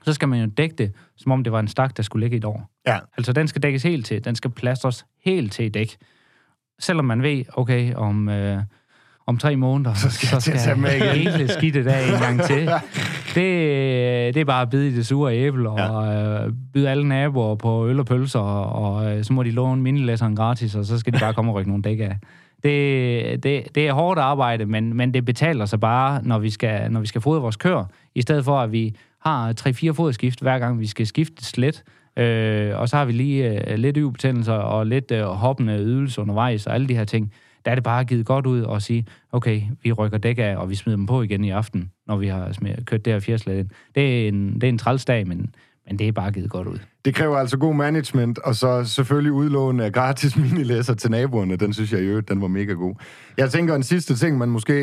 så 0.05 0.13
skal 0.13 0.29
man 0.29 0.41
jo 0.41 0.47
dække 0.57 0.75
det, 0.77 0.93
som 1.17 1.33
om 1.33 1.45
det 1.45 1.53
var 1.53 1.61
en 1.61 1.69
stak, 1.69 1.97
der 1.97 2.03
skulle 2.03 2.25
ligge 2.25 2.37
i 2.37 2.39
et 2.39 2.45
år. 2.45 2.71
Ja. 2.87 2.99
Altså, 3.17 3.33
den 3.33 3.49
skal 3.49 3.63
dækkes 3.63 3.83
helt 3.83 4.07
til. 4.07 4.25
Den 4.25 4.35
skal 4.35 4.51
plastres 4.51 5.07
helt 5.25 5.53
til 5.53 5.65
i 5.65 5.69
dæk. 5.69 5.97
selvom 6.79 7.05
man 7.05 7.23
ved, 7.23 7.45
okay, 7.53 7.95
om, 7.95 8.29
øh, 8.29 8.63
om 9.27 9.39
tre 9.39 9.57
måneder, 9.57 9.95
så 9.95 10.11
skal, 10.11 10.29
så 10.29 10.41
skal 10.41 10.53
jeg 10.53 10.61
tage 10.61 10.77
med 10.77 10.95
igen. 10.95 11.33
hele 11.33 11.49
skidtet 11.49 11.87
af 11.87 12.13
en 12.13 12.21
gang 12.21 12.43
til. 12.43 12.69
Det, 13.35 14.35
det 14.35 14.41
er 14.41 14.45
bare 14.45 14.63
at 14.63 14.71
bide 14.71 14.89
i 14.89 14.95
det 14.95 15.07
sure 15.07 15.37
æble, 15.37 15.71
og 15.71 15.79
ja. 15.79 16.45
øh, 16.45 16.53
byde 16.75 16.91
alle 16.91 17.09
naboer 17.09 17.55
på 17.55 17.89
øl 17.89 18.01
og 18.01 18.07
pølser, 18.07 18.41
og, 18.41 19.17
øh, 19.17 19.25
så 19.25 19.33
må 19.33 19.43
de 19.43 19.51
låne 19.51 19.83
minilæsseren 19.83 20.37
gratis, 20.37 20.75
og 20.75 20.85
så 20.85 20.99
skal 20.99 21.13
de 21.13 21.19
bare 21.19 21.35
komme 21.35 21.51
og 21.51 21.55
rykke 21.55 21.71
nogle 21.71 21.83
dæk 21.83 22.01
af. 22.01 22.17
Det, 22.63 23.43
det, 23.43 23.75
det 23.75 23.89
er 23.89 23.93
hårdt 23.93 24.21
arbejde, 24.21 24.67
men, 24.67 24.97
men 24.97 25.15
det 25.15 25.25
betaler 25.25 25.65
sig 25.65 25.81
bare, 25.81 26.21
når 26.23 26.39
vi 26.39 26.51
skal, 26.51 26.93
når 26.93 27.01
vi 27.01 27.07
skal 27.07 27.21
fodre 27.21 27.41
vores 27.41 27.57
kør, 27.57 27.85
i 28.15 28.23
stedet 28.23 28.45
for 28.45 28.61
at 28.61 28.73
vi 28.73 28.97
har 29.21 29.53
3-4 29.61 29.91
foderskift, 29.91 30.41
hver 30.41 30.59
gang 30.59 30.81
vi 30.81 30.87
skal 30.87 31.07
skifte 31.07 31.45
slet. 31.45 31.85
Øh, 32.17 32.79
og 32.79 32.89
så 32.89 32.97
har 32.97 33.05
vi 33.05 33.13
lige 33.13 33.71
øh, 33.71 33.79
lidt 33.79 33.97
øvebetændelser 33.97 34.53
og 34.53 34.87
lidt 34.87 35.11
øh, 35.11 35.25
hoppende 35.25 35.79
ydelse 35.79 36.21
undervejs 36.21 36.67
og 36.67 36.75
alle 36.75 36.89
de 36.89 36.97
her 36.97 37.05
ting. 37.05 37.33
Der 37.65 37.71
er 37.71 37.75
det 37.75 37.85
bare 37.85 38.05
givet 38.05 38.27
godt 38.27 38.47
ud 38.47 38.67
at 38.75 38.83
sige, 38.83 39.07
okay, 39.33 39.63
vi 39.83 39.93
rykker 39.93 40.19
dæk 40.19 40.39
af, 40.39 40.57
og 40.57 40.71
vi 40.71 40.75
smider 40.75 40.97
dem 40.97 41.07
på 41.07 41.23
igen 41.23 41.45
i 41.45 41.51
aften, 41.51 41.91
når 42.07 42.17
vi 42.17 42.27
har 42.27 42.55
kørt 42.85 43.05
det 43.05 43.13
her 43.13 43.21
fjerslet 43.21 43.59
ind. 43.59 43.69
Det 43.95 44.25
er 44.25 44.29
en, 44.29 44.55
det 44.55 44.65
er 44.65 44.69
en 44.69 44.79
trælsdag, 44.79 45.27
men 45.27 45.55
men 45.87 45.99
det 45.99 46.09
er 46.09 46.13
bare 46.13 46.33
givet 46.33 46.51
godt 46.51 46.69
ud. 46.69 46.79
Det 47.05 47.15
kræver 47.15 47.37
altså 47.37 47.59
god 47.59 47.75
management, 47.75 48.39
og 48.39 48.55
så 48.55 48.85
selvfølgelig 48.85 49.33
udlån 49.33 49.81
af 49.81 49.93
gratis 49.93 50.37
minilæser 50.45 50.95
til 50.95 51.11
naboerne. 51.11 51.57
Den 51.57 51.73
synes 51.73 51.93
jeg 51.93 52.01
jo, 52.01 52.21
den 52.21 52.41
var 52.41 52.49
mega 52.49 52.73
god. 52.73 52.95
Jeg 53.37 53.51
tænker 53.51 53.75
en 53.75 53.83
sidste 53.83 54.17
ting, 54.17 54.39
man 54.39 54.49
måske, 54.49 54.75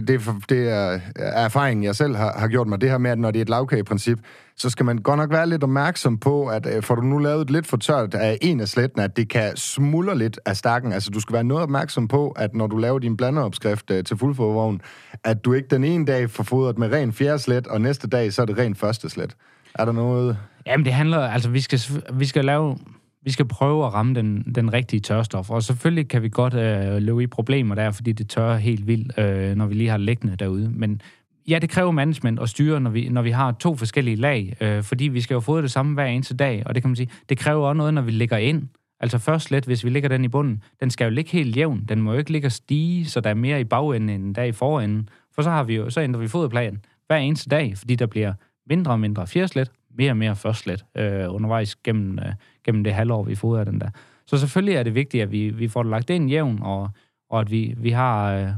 det 0.00 0.20
det 0.48 0.70
er 0.70 1.00
erfaringen, 1.16 1.84
jeg 1.84 1.96
selv 1.96 2.16
har, 2.16 2.38
har 2.38 2.48
gjort 2.48 2.66
mig, 2.66 2.80
det 2.80 2.90
her 2.90 2.98
med, 2.98 3.10
at 3.10 3.18
når 3.18 3.30
det 3.30 3.38
er 3.38 3.42
et 3.42 3.48
lavkageprincip, 3.48 4.18
så 4.56 4.70
skal 4.70 4.86
man 4.86 4.98
godt 4.98 5.18
nok 5.18 5.30
være 5.30 5.48
lidt 5.48 5.62
opmærksom 5.62 6.18
på, 6.18 6.46
at 6.46 6.66
øh, 6.66 6.82
får 6.82 6.94
du 6.94 7.02
nu 7.02 7.18
lavet 7.18 7.50
lidt 7.50 7.66
for 7.66 7.76
tørt 7.76 8.14
af 8.14 8.38
en 8.42 8.60
af 8.60 8.68
sletten, 8.68 9.00
at 9.00 9.16
det 9.16 9.28
kan 9.28 9.56
smuldre 9.56 10.18
lidt 10.18 10.40
af 10.46 10.56
stakken. 10.56 10.92
Altså, 10.92 11.10
du 11.10 11.20
skal 11.20 11.32
være 11.32 11.44
noget 11.44 11.62
opmærksom 11.62 12.08
på, 12.08 12.30
at 12.30 12.54
når 12.54 12.66
du 12.66 12.76
laver 12.76 12.98
din 12.98 13.16
blanderopskrift 13.16 13.90
uh, 13.90 13.96
øh, 13.96 14.04
til 14.04 14.16
fuldfodervogn, 14.16 14.80
at 15.24 15.44
du 15.44 15.52
ikke 15.52 15.68
den 15.68 15.84
ene 15.84 16.06
dag 16.06 16.30
får 16.30 16.44
fodret 16.44 16.78
med 16.78 16.92
ren 16.92 17.12
fjerde 17.12 17.38
slet, 17.38 17.66
og 17.66 17.80
næste 17.80 18.08
dag, 18.08 18.32
så 18.32 18.42
er 18.42 18.46
det 18.46 18.58
ren 18.58 18.74
første 18.74 19.08
slet. 19.08 19.36
Er 19.78 19.84
der 19.84 19.92
noget... 19.92 20.38
Jamen, 20.66 20.84
det 20.84 20.92
handler... 20.92 21.18
Altså, 21.18 21.50
vi 21.50 21.60
skal, 21.60 21.80
vi 22.12 22.24
skal 22.24 22.44
lave... 22.44 22.78
Vi 23.22 23.30
skal 23.30 23.48
prøve 23.48 23.86
at 23.86 23.94
ramme 23.94 24.14
den, 24.14 24.52
den 24.54 24.72
rigtige 24.72 25.00
tørstof, 25.00 25.50
og 25.50 25.62
selvfølgelig 25.62 26.08
kan 26.08 26.22
vi 26.22 26.28
godt 26.28 26.54
øh, 26.54 27.02
løbe 27.02 27.22
i 27.22 27.26
problemer 27.26 27.74
der, 27.74 27.90
fordi 27.90 28.12
det 28.12 28.28
tørrer 28.28 28.56
helt 28.56 28.86
vildt, 28.86 29.18
øh, 29.18 29.56
når 29.56 29.66
vi 29.66 29.74
lige 29.74 29.90
har 29.90 29.96
liggende 29.96 30.36
derude. 30.36 30.70
Men 30.74 31.00
ja, 31.48 31.58
det 31.58 31.70
kræver 31.70 31.90
management 31.90 32.40
at 32.40 32.48
styre, 32.48 32.80
når 32.80 32.90
vi, 32.90 33.08
når 33.08 33.22
vi 33.22 33.30
har 33.30 33.52
to 33.52 33.76
forskellige 33.76 34.16
lag, 34.16 34.56
øh, 34.60 34.82
fordi 34.82 35.04
vi 35.04 35.20
skal 35.20 35.34
jo 35.34 35.40
få 35.40 35.60
det 35.60 35.70
samme 35.70 35.94
hver 35.94 36.06
eneste 36.06 36.36
dag, 36.36 36.62
og 36.66 36.74
det 36.74 36.82
kan 36.82 36.90
man 36.90 36.96
sige, 36.96 37.10
det 37.28 37.38
kræver 37.38 37.66
også 37.66 37.76
noget, 37.76 37.94
når 37.94 38.02
vi 38.02 38.10
lægger 38.10 38.36
ind. 38.36 38.68
Altså 39.00 39.18
først 39.18 39.50
let, 39.50 39.64
hvis 39.64 39.84
vi 39.84 39.90
ligger 39.90 40.08
den 40.08 40.24
i 40.24 40.28
bunden, 40.28 40.62
den 40.80 40.90
skal 40.90 41.04
jo 41.04 41.10
ligge 41.10 41.30
helt 41.30 41.56
jævn. 41.56 41.84
Den 41.88 42.00
må 42.00 42.12
jo 42.12 42.18
ikke 42.18 42.32
ligge 42.32 42.48
og 42.48 42.52
stige, 42.52 43.06
så 43.06 43.20
der 43.20 43.30
er 43.30 43.34
mere 43.34 43.60
i 43.60 43.64
bagenden 43.64 44.20
end 44.20 44.34
der 44.34 44.42
i 44.42 44.52
forenden. 44.52 45.08
For 45.34 45.42
så 45.42 45.50
har 45.50 45.64
vi 45.64 45.76
jo, 45.76 45.90
så 45.90 46.00
ændrer 46.00 46.20
vi 46.20 46.28
foderplanen 46.28 46.80
hver 47.06 47.16
eneste 47.16 47.48
dag, 47.48 47.78
fordi 47.78 47.94
der 47.94 48.06
bliver 48.06 48.32
mindre 48.66 48.92
og 48.92 49.00
mindre 49.00 49.26
fjerslet, 49.26 49.70
mere 49.90 50.10
og 50.10 50.16
mere 50.16 50.36
førstlet 50.36 50.84
øh, 50.96 51.34
undervejs 51.34 51.76
gennem, 51.76 52.18
øh, 52.18 52.32
gennem 52.64 52.84
det 52.84 52.94
halvår, 52.94 53.22
vi 53.22 53.34
fodrer 53.34 53.64
den 53.64 53.80
der. 53.80 53.90
Så 54.26 54.38
selvfølgelig 54.38 54.74
er 54.74 54.82
det 54.82 54.94
vigtigt, 54.94 55.22
at 55.22 55.30
vi, 55.30 55.50
vi 55.50 55.68
får 55.68 55.82
det 55.82 55.90
lagt 55.90 56.10
ind 56.10 56.30
jævn, 56.30 56.62
og, 56.62 56.90
og 57.30 57.40
at 57.40 57.50
vi, 57.50 57.74
vi 57.76 57.90
har 57.90 58.32
øh, 58.32 58.48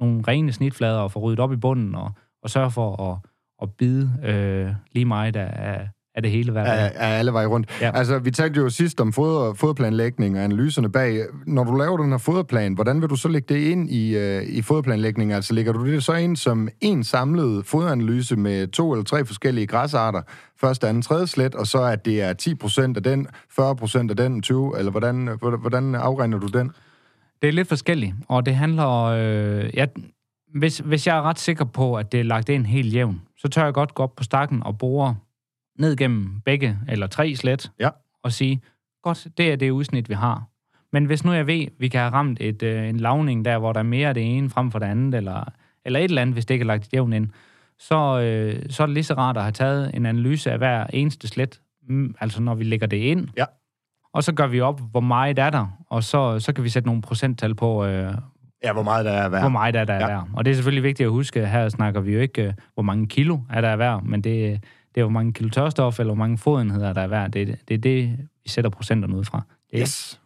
nogle 0.00 0.22
rene 0.28 0.52
snitflader 0.52 0.98
og 0.98 1.12
får 1.12 1.20
ryddet 1.20 1.40
op 1.40 1.52
i 1.52 1.56
bunden, 1.56 1.94
og, 1.94 2.10
og 2.42 2.50
sørge 2.50 2.70
for 2.70 3.10
at, 3.10 3.18
at 3.62 3.72
bide 3.72 4.12
øh, 4.24 4.74
lige 4.92 5.04
meget 5.04 5.36
af, 5.36 5.88
af 6.14 6.22
det 6.22 6.30
hele 6.30 6.52
hver 6.52 6.64
dag. 6.64 6.92
Af, 6.94 7.18
alle 7.18 7.32
veje 7.32 7.46
rundt. 7.46 7.78
Ja. 7.80 7.90
Altså, 7.94 8.18
vi 8.18 8.30
talte 8.30 8.60
jo 8.60 8.70
sidst 8.70 9.00
om 9.00 9.12
foder, 9.12 9.54
foderplanlægning 9.54 10.38
og 10.38 10.44
analyserne 10.44 10.92
bag. 10.92 11.20
Når 11.46 11.64
du 11.64 11.76
laver 11.76 11.96
den 11.96 12.10
her 12.10 12.18
foderplan, 12.18 12.74
hvordan 12.74 13.00
vil 13.00 13.10
du 13.10 13.16
så 13.16 13.28
lægge 13.28 13.54
det 13.54 13.60
ind 13.60 13.90
i, 13.90 14.16
uh, 14.16 14.42
i 14.42 14.62
foderplanlægning? 14.62 15.32
Altså, 15.32 15.54
lægger 15.54 15.72
du 15.72 15.86
det 15.86 16.04
så 16.04 16.12
ind 16.12 16.36
som 16.36 16.68
en 16.80 17.04
samlet 17.04 17.66
foderanalyse 17.66 18.36
med 18.36 18.66
to 18.66 18.92
eller 18.92 19.04
tre 19.04 19.24
forskellige 19.24 19.66
græsarter, 19.66 20.22
første, 20.60 20.88
anden, 20.88 21.02
tredje 21.02 21.26
slet, 21.26 21.54
og 21.54 21.66
så 21.66 21.82
at 21.82 22.04
det 22.04 22.22
er 22.22 22.32
10 22.32 22.54
procent 22.54 22.96
af 22.96 23.02
den, 23.02 23.26
40 23.50 23.76
procent 23.76 24.10
af 24.10 24.16
den, 24.16 24.42
20, 24.42 24.78
eller 24.78 24.90
hvordan, 24.90 25.38
hvordan 25.60 25.94
afregner 25.94 26.38
du 26.38 26.46
den? 26.46 26.70
Det 27.42 27.48
er 27.48 27.52
lidt 27.52 27.68
forskelligt, 27.68 28.14
og 28.28 28.46
det 28.46 28.54
handler... 28.54 29.02
Øh, 29.02 29.70
ja, 29.76 29.86
hvis, 30.54 30.78
hvis 30.78 31.06
jeg 31.06 31.16
er 31.16 31.22
ret 31.22 31.38
sikker 31.38 31.64
på, 31.64 31.94
at 31.94 32.12
det 32.12 32.20
er 32.20 32.24
lagt 32.24 32.48
ind 32.48 32.66
helt 32.66 32.94
jævn, 32.94 33.22
så 33.38 33.48
tør 33.48 33.64
jeg 33.64 33.74
godt 33.74 33.94
gå 33.94 34.02
op 34.02 34.16
på 34.16 34.24
stakken 34.24 34.62
og 34.62 34.78
bore 34.78 35.16
ned 35.78 35.96
gennem 35.96 36.40
begge 36.44 36.78
eller 36.88 37.06
tre 37.06 37.36
slet, 37.36 37.72
ja. 37.80 37.88
og 38.22 38.32
sige, 38.32 38.60
godt, 39.02 39.26
det 39.38 39.52
er 39.52 39.56
det 39.56 39.70
udsnit, 39.70 40.08
vi 40.08 40.14
har. 40.14 40.44
Men 40.92 41.04
hvis 41.04 41.24
nu 41.24 41.32
jeg 41.32 41.46
ved, 41.46 41.66
vi 41.78 41.88
kan 41.88 42.00
have 42.00 42.12
ramt 42.12 42.40
et, 42.40 42.62
øh, 42.62 42.88
en 42.88 42.96
lavning 42.96 43.44
der, 43.44 43.58
hvor 43.58 43.72
der 43.72 43.80
er 43.80 43.84
mere 43.84 44.08
af 44.08 44.14
det 44.14 44.36
ene 44.36 44.50
frem 44.50 44.70
for 44.70 44.78
det 44.78 44.86
andet, 44.86 45.14
eller, 45.14 45.44
eller 45.84 45.98
et 45.98 46.04
eller 46.04 46.22
andet, 46.22 46.34
hvis 46.34 46.46
det 46.46 46.54
ikke 46.54 46.62
er 46.62 46.66
lagt 46.66 46.94
jævn 46.94 47.12
ind, 47.12 47.28
så, 47.78 48.20
øh, 48.20 48.62
så 48.70 48.82
er 48.82 48.86
det 48.86 48.94
lige 48.94 49.04
så 49.04 49.14
rart 49.14 49.36
at 49.36 49.42
have 49.42 49.52
taget 49.52 49.90
en 49.94 50.06
analyse 50.06 50.52
af 50.52 50.58
hver 50.58 50.86
eneste 50.86 51.28
slet, 51.28 51.60
mm, 51.88 52.14
altså 52.20 52.42
når 52.42 52.54
vi 52.54 52.64
lægger 52.64 52.86
det 52.86 52.96
ind. 52.96 53.28
Ja. 53.36 53.44
Og 54.12 54.24
så 54.24 54.32
gør 54.32 54.46
vi 54.46 54.60
op, 54.60 54.80
hvor 54.90 55.00
meget 55.00 55.38
er 55.38 55.50
der, 55.50 55.66
og 55.90 56.04
så, 56.04 56.38
så 56.40 56.52
kan 56.52 56.64
vi 56.64 56.68
sætte 56.68 56.86
nogle 56.86 57.02
procenttal 57.02 57.54
på, 57.54 57.84
øh, 57.84 58.14
Ja, 58.64 58.72
hvor 58.72 58.82
meget 58.82 59.04
der 59.04 59.10
er 59.10 59.28
værd. 59.28 59.40
Hvor 59.40 59.48
meget 59.48 59.74
der 59.74 59.80
er, 59.80 59.84
der 59.84 59.94
er 59.94 60.00
ja. 60.00 60.06
værd. 60.06 60.28
Og 60.34 60.44
det 60.44 60.50
er 60.50 60.54
selvfølgelig 60.54 60.82
vigtigt 60.82 61.06
at 61.06 61.10
huske, 61.10 61.46
her 61.46 61.68
snakker 61.68 62.00
vi 62.00 62.12
jo 62.12 62.20
ikke, 62.20 62.42
øh, 62.42 62.52
hvor 62.74 62.82
mange 62.82 63.06
kilo 63.06 63.38
er 63.50 63.60
der 63.60 63.68
er 63.68 63.76
værd, 63.76 64.02
men 64.02 64.20
det, 64.20 64.64
det 64.94 65.00
er, 65.00 65.04
hvor 65.04 65.12
mange 65.12 65.32
kilo 65.32 65.48
tørstof 65.48 66.00
eller 66.00 66.14
hvor 66.14 66.24
mange 66.24 66.38
fodenheder, 66.38 66.92
der 66.92 67.00
er 67.00 67.06
værd. 67.06 67.30
Det, 67.30 67.42
er, 67.42 67.54
det 67.68 67.74
er 67.74 67.78
det, 67.78 68.18
vi 68.44 68.48
sætter 68.48 68.70
procenterne 68.70 69.16
ud 69.16 69.24
fra. 69.24 69.42
Det 69.70 69.80
yes. 69.80 70.20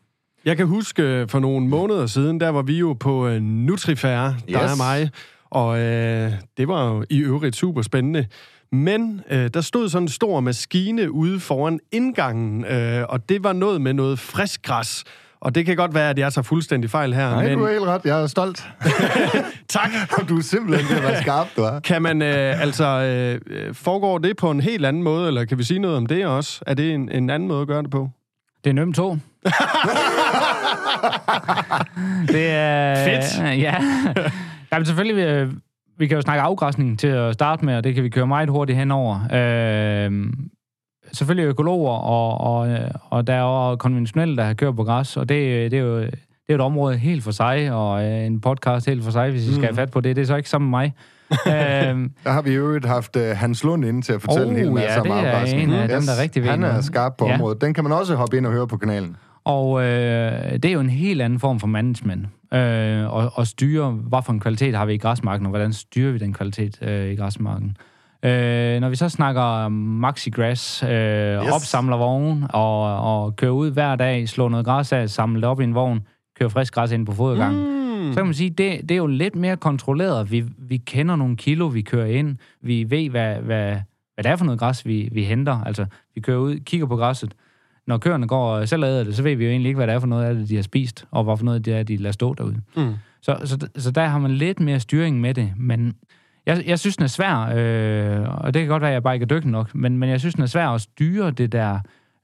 Jeg 0.44 0.56
kan 0.56 0.66
huske 0.66 1.02
øh, 1.02 1.28
for 1.28 1.38
nogle 1.38 1.68
måneder 1.68 2.06
siden, 2.06 2.40
der 2.40 2.48
var 2.48 2.62
vi 2.62 2.78
jo 2.78 2.92
på 2.92 3.26
uh, 3.26 3.32
Nutrifair, 3.42 4.28
yes. 4.34 4.42
der 4.48 4.58
er 4.58 4.76
mig, 4.76 5.10
og 5.44 5.68
uh, 5.68 6.38
det 6.56 6.68
var 6.68 6.88
jo 6.88 7.04
i 7.10 7.18
øvrigt 7.18 7.56
super 7.56 7.82
spændende. 7.82 8.26
Men 8.72 9.20
uh, 9.30 9.36
der 9.36 9.60
stod 9.60 9.88
sådan 9.88 10.04
en 10.04 10.08
stor 10.08 10.40
maskine 10.40 11.10
ude 11.10 11.40
foran 11.40 11.80
indgangen, 11.92 12.64
uh, 12.64 13.02
og 13.08 13.28
det 13.28 13.44
var 13.44 13.52
noget 13.52 13.80
med 13.80 13.92
noget 13.92 14.18
frisk 14.18 14.62
græs. 14.62 15.04
Og 15.40 15.54
det 15.54 15.66
kan 15.66 15.76
godt 15.76 15.94
være, 15.94 16.10
at 16.10 16.18
jeg 16.18 16.32
tager 16.32 16.42
fuldstændig 16.42 16.90
fejl 16.90 17.14
her. 17.14 17.30
Nej, 17.30 17.48
men... 17.48 17.58
du 17.58 17.64
er 17.64 17.72
helt 17.72 17.84
ret. 17.84 18.00
Jeg 18.04 18.22
er 18.22 18.26
stolt. 18.26 18.68
tak. 19.68 19.90
du 20.28 20.38
er 20.38 20.42
simpelthen 20.42 20.96
det, 20.96 21.04
være 21.04 21.22
skarp, 21.22 21.46
du 21.56 21.62
er. 21.62 21.80
Kan 21.80 22.02
man, 22.02 22.22
øh, 22.22 22.62
altså, 22.62 22.86
øh, 22.86 23.74
foregår 23.74 24.18
det 24.18 24.36
på 24.36 24.50
en 24.50 24.60
helt 24.60 24.86
anden 24.86 25.02
måde, 25.02 25.28
eller 25.28 25.44
kan 25.44 25.58
vi 25.58 25.64
sige 25.64 25.80
noget 25.80 25.96
om 25.96 26.06
det 26.06 26.26
også? 26.26 26.60
Er 26.66 26.74
det 26.74 26.94
en, 26.94 27.10
en 27.12 27.30
anden 27.30 27.48
måde 27.48 27.60
at 27.60 27.68
gøre 27.68 27.82
det 27.82 27.90
på? 27.90 28.10
Det 28.64 28.70
er 28.70 28.74
nemt 28.74 28.96
to. 28.96 29.10
det 32.34 32.50
er... 32.50 33.04
Fedt. 33.04 33.58
Ja. 33.62 33.74
Jamen 34.72 34.86
selvfølgelig, 34.86 35.16
vi, 35.16 35.22
øh, 35.22 35.48
vi 35.98 36.06
kan 36.06 36.14
jo 36.14 36.22
snakke 36.22 36.42
afgræsning 36.42 36.98
til 36.98 37.08
at 37.08 37.34
starte 37.34 37.64
med, 37.64 37.76
og 37.76 37.84
det 37.84 37.94
kan 37.94 38.04
vi 38.04 38.08
køre 38.08 38.26
meget 38.26 38.48
hurtigt 38.48 38.78
henover. 38.78 39.20
Øh, 39.32 40.32
selvfølgelig 41.12 41.48
økologer, 41.48 41.92
og, 41.92 42.40
og, 42.40 42.78
og 43.10 43.26
der 43.26 43.34
er 43.34 43.42
også 43.42 43.76
konventionelle, 43.76 44.36
der 44.36 44.44
har 44.44 44.54
kørt 44.54 44.76
på 44.76 44.84
græs, 44.84 45.16
og 45.16 45.28
det, 45.28 45.70
det 45.70 45.78
er 45.78 45.82
jo 45.82 46.00
det 46.48 46.54
er 46.54 46.58
et 46.58 46.64
område 46.64 46.96
helt 46.96 47.24
for 47.24 47.30
sig, 47.30 47.72
og 47.72 48.04
øh, 48.04 48.26
en 48.26 48.40
podcast 48.40 48.86
helt 48.86 49.04
for 49.04 49.10
sig, 49.10 49.30
hvis 49.30 49.42
I 49.42 49.46
skal 49.46 49.58
mm. 49.58 49.64
have 49.64 49.74
fat 49.74 49.90
på 49.90 50.00
det. 50.00 50.16
Det 50.16 50.22
er 50.22 50.26
så 50.26 50.36
ikke 50.36 50.48
sammen 50.48 50.70
med 50.70 50.78
mig. 50.78 50.94
øhm, 51.90 52.12
der 52.24 52.30
har 52.30 52.42
vi 52.42 52.54
jo 52.54 52.80
haft 52.84 53.16
uh, 53.16 53.22
Hans 53.22 53.64
Lund 53.64 53.84
inde 53.84 54.02
til 54.02 54.12
at 54.12 54.22
fortælle 54.22 54.46
oh, 54.46 54.52
en 54.52 54.58
hel 54.58 54.72
masse 54.72 54.90
ja, 54.90 55.00
om 55.00 55.10
afgræsning. 55.10 55.70
det 55.70 55.78
er 55.78 55.82
en 55.82 55.90
af 55.90 55.96
yes. 55.96 56.06
dem, 56.06 56.06
der 56.06 56.12
er 56.12 56.22
rigtig 56.22 56.44
Han 56.44 56.62
er 56.62 56.80
skarp 56.80 57.12
på 57.18 57.26
ja. 57.26 57.34
området. 57.34 57.60
Den 57.60 57.74
kan 57.74 57.84
man 57.84 57.92
også 57.92 58.14
hoppe 58.14 58.36
ind 58.36 58.46
og 58.46 58.52
høre 58.52 58.66
på 58.66 58.76
kanalen. 58.76 59.16
Og 59.44 59.82
øh, 59.82 60.52
det 60.52 60.64
er 60.64 60.72
jo 60.72 60.80
en 60.80 60.90
helt 60.90 61.22
anden 61.22 61.40
form 61.40 61.60
for 61.60 61.66
management. 61.66 62.26
Øh, 62.54 63.14
og, 63.14 63.32
og 63.34 63.46
styre, 63.46 63.90
hvad 63.90 64.22
for 64.24 64.32
en 64.32 64.40
kvalitet 64.40 64.74
har 64.74 64.86
vi 64.86 64.94
i 64.94 64.98
græsmarken, 64.98 65.46
og 65.46 65.50
hvordan 65.50 65.72
styrer 65.72 66.12
vi 66.12 66.18
den 66.18 66.32
kvalitet 66.32 66.82
øh, 66.82 67.10
i 67.10 67.14
græsmarken. 67.14 67.76
Øh, 68.22 68.80
når 68.80 68.88
vi 68.88 68.96
så 68.96 69.08
snakker 69.08 69.68
Maxi 69.68 70.30
Grass, 70.30 70.82
øh, 70.82 70.88
yes. 70.90 71.52
opsamler 71.52 71.96
vogn 71.96 72.44
og, 72.50 73.00
og 73.00 73.36
kører 73.36 73.52
ud 73.52 73.70
hver 73.70 73.96
dag, 73.96 74.28
slår 74.28 74.48
noget 74.48 74.66
græs 74.66 74.92
af, 74.92 75.10
samler 75.10 75.40
det 75.40 75.48
op 75.48 75.60
i 75.60 75.64
en 75.64 75.74
vogn, 75.74 76.00
kører 76.38 76.48
frisk 76.50 76.74
græs 76.74 76.92
ind 76.92 77.06
på 77.06 77.12
fodergang. 77.12 77.56
Mm. 77.56 78.12
Så 78.12 78.16
kan 78.16 78.24
man 78.24 78.34
sige, 78.34 78.50
det, 78.50 78.80
det 78.82 78.90
er 78.90 78.96
jo 78.96 79.06
lidt 79.06 79.36
mere 79.36 79.56
kontrolleret. 79.56 80.30
Vi, 80.30 80.44
vi 80.58 80.76
kender 80.76 81.16
nogle 81.16 81.36
kilo, 81.36 81.66
vi 81.66 81.82
kører 81.82 82.06
ind. 82.06 82.36
Vi 82.62 82.90
ved, 82.90 83.10
hvad, 83.10 83.34
hvad, 83.34 83.76
hvad 84.14 84.24
det 84.24 84.26
er 84.26 84.36
for 84.36 84.44
noget 84.44 84.60
græs, 84.60 84.86
vi, 84.86 85.08
vi 85.12 85.24
henter. 85.24 85.62
Altså, 85.66 85.86
vi 86.14 86.20
kører 86.20 86.38
ud, 86.38 86.56
kigger 86.56 86.86
på 86.86 86.96
græsset. 86.96 87.34
Når 87.86 87.98
køerne 87.98 88.26
går 88.26 88.50
og 88.50 88.68
selv 88.68 88.84
æder 88.84 89.04
det, 89.04 89.16
så 89.16 89.22
ved 89.22 89.36
vi 89.36 89.44
jo 89.44 89.50
egentlig 89.50 89.68
ikke, 89.68 89.76
hvad 89.76 89.86
det 89.86 89.94
er 89.94 89.98
for 89.98 90.06
noget 90.06 90.24
af 90.24 90.34
det, 90.34 90.48
de 90.48 90.54
har 90.54 90.62
spist, 90.62 91.04
og 91.10 91.24
hvad 91.24 91.36
for 91.36 91.44
noget 91.44 91.64
det 91.64 91.74
er, 91.74 91.82
de 91.82 91.96
lader 91.96 92.12
stå 92.12 92.34
derude. 92.34 92.60
Mm. 92.76 92.94
Så, 93.22 93.36
så, 93.44 93.68
så 93.76 93.90
der 93.90 94.06
har 94.06 94.18
man 94.18 94.30
lidt 94.30 94.60
mere 94.60 94.80
styring 94.80 95.20
med 95.20 95.34
det, 95.34 95.52
men 95.56 95.94
jeg, 96.48 96.64
jeg 96.66 96.78
synes, 96.78 96.96
den 96.96 97.04
er 97.04 97.08
svær, 97.08 97.52
øh, 97.56 98.44
og 98.44 98.54
det 98.54 98.62
kan 98.62 98.68
godt 98.68 98.80
være, 98.80 98.90
at 98.90 98.94
jeg 98.94 99.02
bare 99.02 99.14
ikke 99.14 99.24
er 99.24 99.28
dygtig 99.28 99.50
nok, 99.50 99.74
men, 99.74 99.98
men 99.98 100.10
jeg 100.10 100.20
synes, 100.20 100.34
den 100.34 100.42
er 100.42 100.46
svær 100.46 100.68
at 100.68 100.80
styre 100.80 101.30
det 101.30 101.52
der 101.52 101.78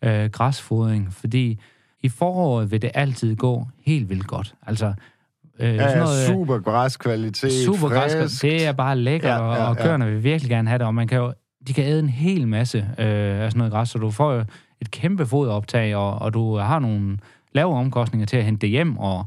øh, 0.05 0.31
græsfodring, 0.31 1.13
fordi 1.13 1.61
i 2.03 2.09
foråret 2.09 2.71
vil 2.71 2.83
det 2.83 2.91
altid 2.95 3.37
gå 3.37 3.69
helt 3.87 4.09
vildt 4.09 4.27
godt. 4.27 4.55
Altså, 4.67 4.95
øh, 5.61 5.75
ja, 5.75 5.89
sådan 5.89 5.99
noget, 5.99 6.27
super 6.27 6.59
græskvalitet, 6.59 7.53
Super 7.65 7.89
græskvalitet, 7.89 8.43
det 8.43 8.67
er 8.67 8.73
bare 8.73 8.97
lækker, 8.99 9.29
ja, 9.29 9.53
ja, 9.53 9.55
ja. 9.55 9.69
og 9.69 9.77
køerne 9.77 10.07
vil 10.07 10.25
virkelig 10.25 10.51
gerne 10.51 10.69
have 10.69 10.79
det, 10.79 10.87
og 10.87 10.95
man 10.95 11.09
kan 11.09 11.19
jo, 11.19 11.33
de 11.67 11.73
kan 11.73 11.85
æde 11.85 12.01
en 12.01 12.09
hel 12.09 12.49
masse 12.49 12.79
øh, 12.79 13.41
af 13.41 13.51
sådan 13.51 13.59
noget 13.59 13.73
græs, 13.73 13.89
så 13.89 13.99
du 13.99 14.11
får 14.11 14.33
jo 14.33 14.45
et 14.81 14.91
kæmpe 14.91 15.27
foderoptag, 15.27 15.97
og, 15.97 16.15
og 16.15 16.35
du 16.35 16.57
har 16.57 16.79
nogle 16.79 17.19
lave 17.53 17.75
omkostninger 17.75 18.27
til 18.27 18.37
at 18.37 18.45
hente 18.45 18.61
det 18.61 18.71
hjem, 18.71 18.99
og 18.99 19.27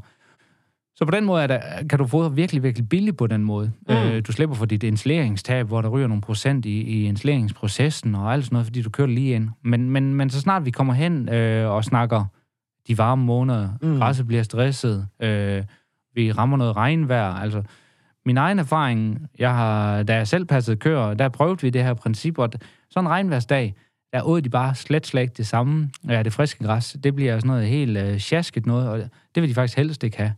Så 0.98 1.04
på 1.04 1.10
den 1.10 1.24
måde 1.24 1.42
er 1.42 1.46
der, 1.46 1.60
kan 1.90 1.98
du 1.98 2.06
få 2.06 2.28
virkelig, 2.28 2.62
virkelig 2.62 2.88
billigt 2.88 3.16
på 3.16 3.26
den 3.26 3.44
måde. 3.44 3.72
Mm. 3.88 3.94
Øh, 3.94 4.22
du 4.26 4.32
slipper 4.32 4.56
for 4.56 4.66
dit 4.66 4.82
installeringstab, 4.82 5.66
hvor 5.66 5.82
der 5.82 5.88
ryger 5.88 6.06
nogle 6.06 6.20
procent 6.20 6.66
i, 6.66 6.80
i 6.82 7.04
installeringsprocessen 7.04 8.14
og 8.14 8.32
alt 8.32 8.44
sådan 8.44 8.54
noget, 8.54 8.66
fordi 8.66 8.82
du 8.82 8.90
kører 8.90 9.08
lige 9.08 9.34
ind. 9.34 9.48
Men, 9.64 9.90
men, 9.90 10.14
men 10.14 10.30
så 10.30 10.40
snart 10.40 10.64
vi 10.64 10.70
kommer 10.70 10.94
hen 10.94 11.28
øh, 11.28 11.70
og 11.70 11.84
snakker 11.84 12.24
de 12.88 12.98
varme 12.98 13.24
måneder, 13.24 13.68
mm. 13.82 13.98
græsset 13.98 14.26
bliver 14.26 14.42
stresset, 14.42 15.06
øh, 15.22 15.62
vi 16.14 16.32
rammer 16.32 16.56
noget 16.56 16.76
regnvejr, 16.76 17.34
altså 17.34 17.62
min 18.26 18.36
egen 18.36 18.58
erfaring, 18.58 19.28
jeg 19.38 19.54
har, 19.54 20.02
da 20.02 20.14
jeg 20.14 20.28
selv 20.28 20.44
passede 20.44 20.76
køer, 20.76 21.14
der 21.14 21.28
prøvede 21.28 21.60
vi 21.62 21.70
det 21.70 21.84
her 21.84 21.94
princip, 21.94 22.38
og 22.38 22.50
sådan 22.90 23.06
en 23.06 23.10
regnværsdag, 23.10 23.74
der 24.12 24.22
åd 24.22 24.40
de 24.40 24.50
bare 24.50 24.74
slet 24.74 25.06
slet 25.06 25.22
ikke 25.22 25.34
det 25.36 25.46
samme. 25.46 25.90
Ja, 26.08 26.22
det 26.22 26.32
friske 26.32 26.64
græs, 26.64 26.96
det 27.04 27.14
bliver 27.14 27.38
sådan 27.38 27.48
noget 27.48 27.66
helt 27.66 27.98
øh, 27.98 28.18
sjasket 28.18 28.66
noget, 28.66 28.88
og 28.88 28.98
det 29.34 29.42
vil 29.42 29.48
de 29.48 29.54
faktisk 29.54 29.76
helst 29.76 30.04
ikke 30.04 30.16
have. 30.16 30.32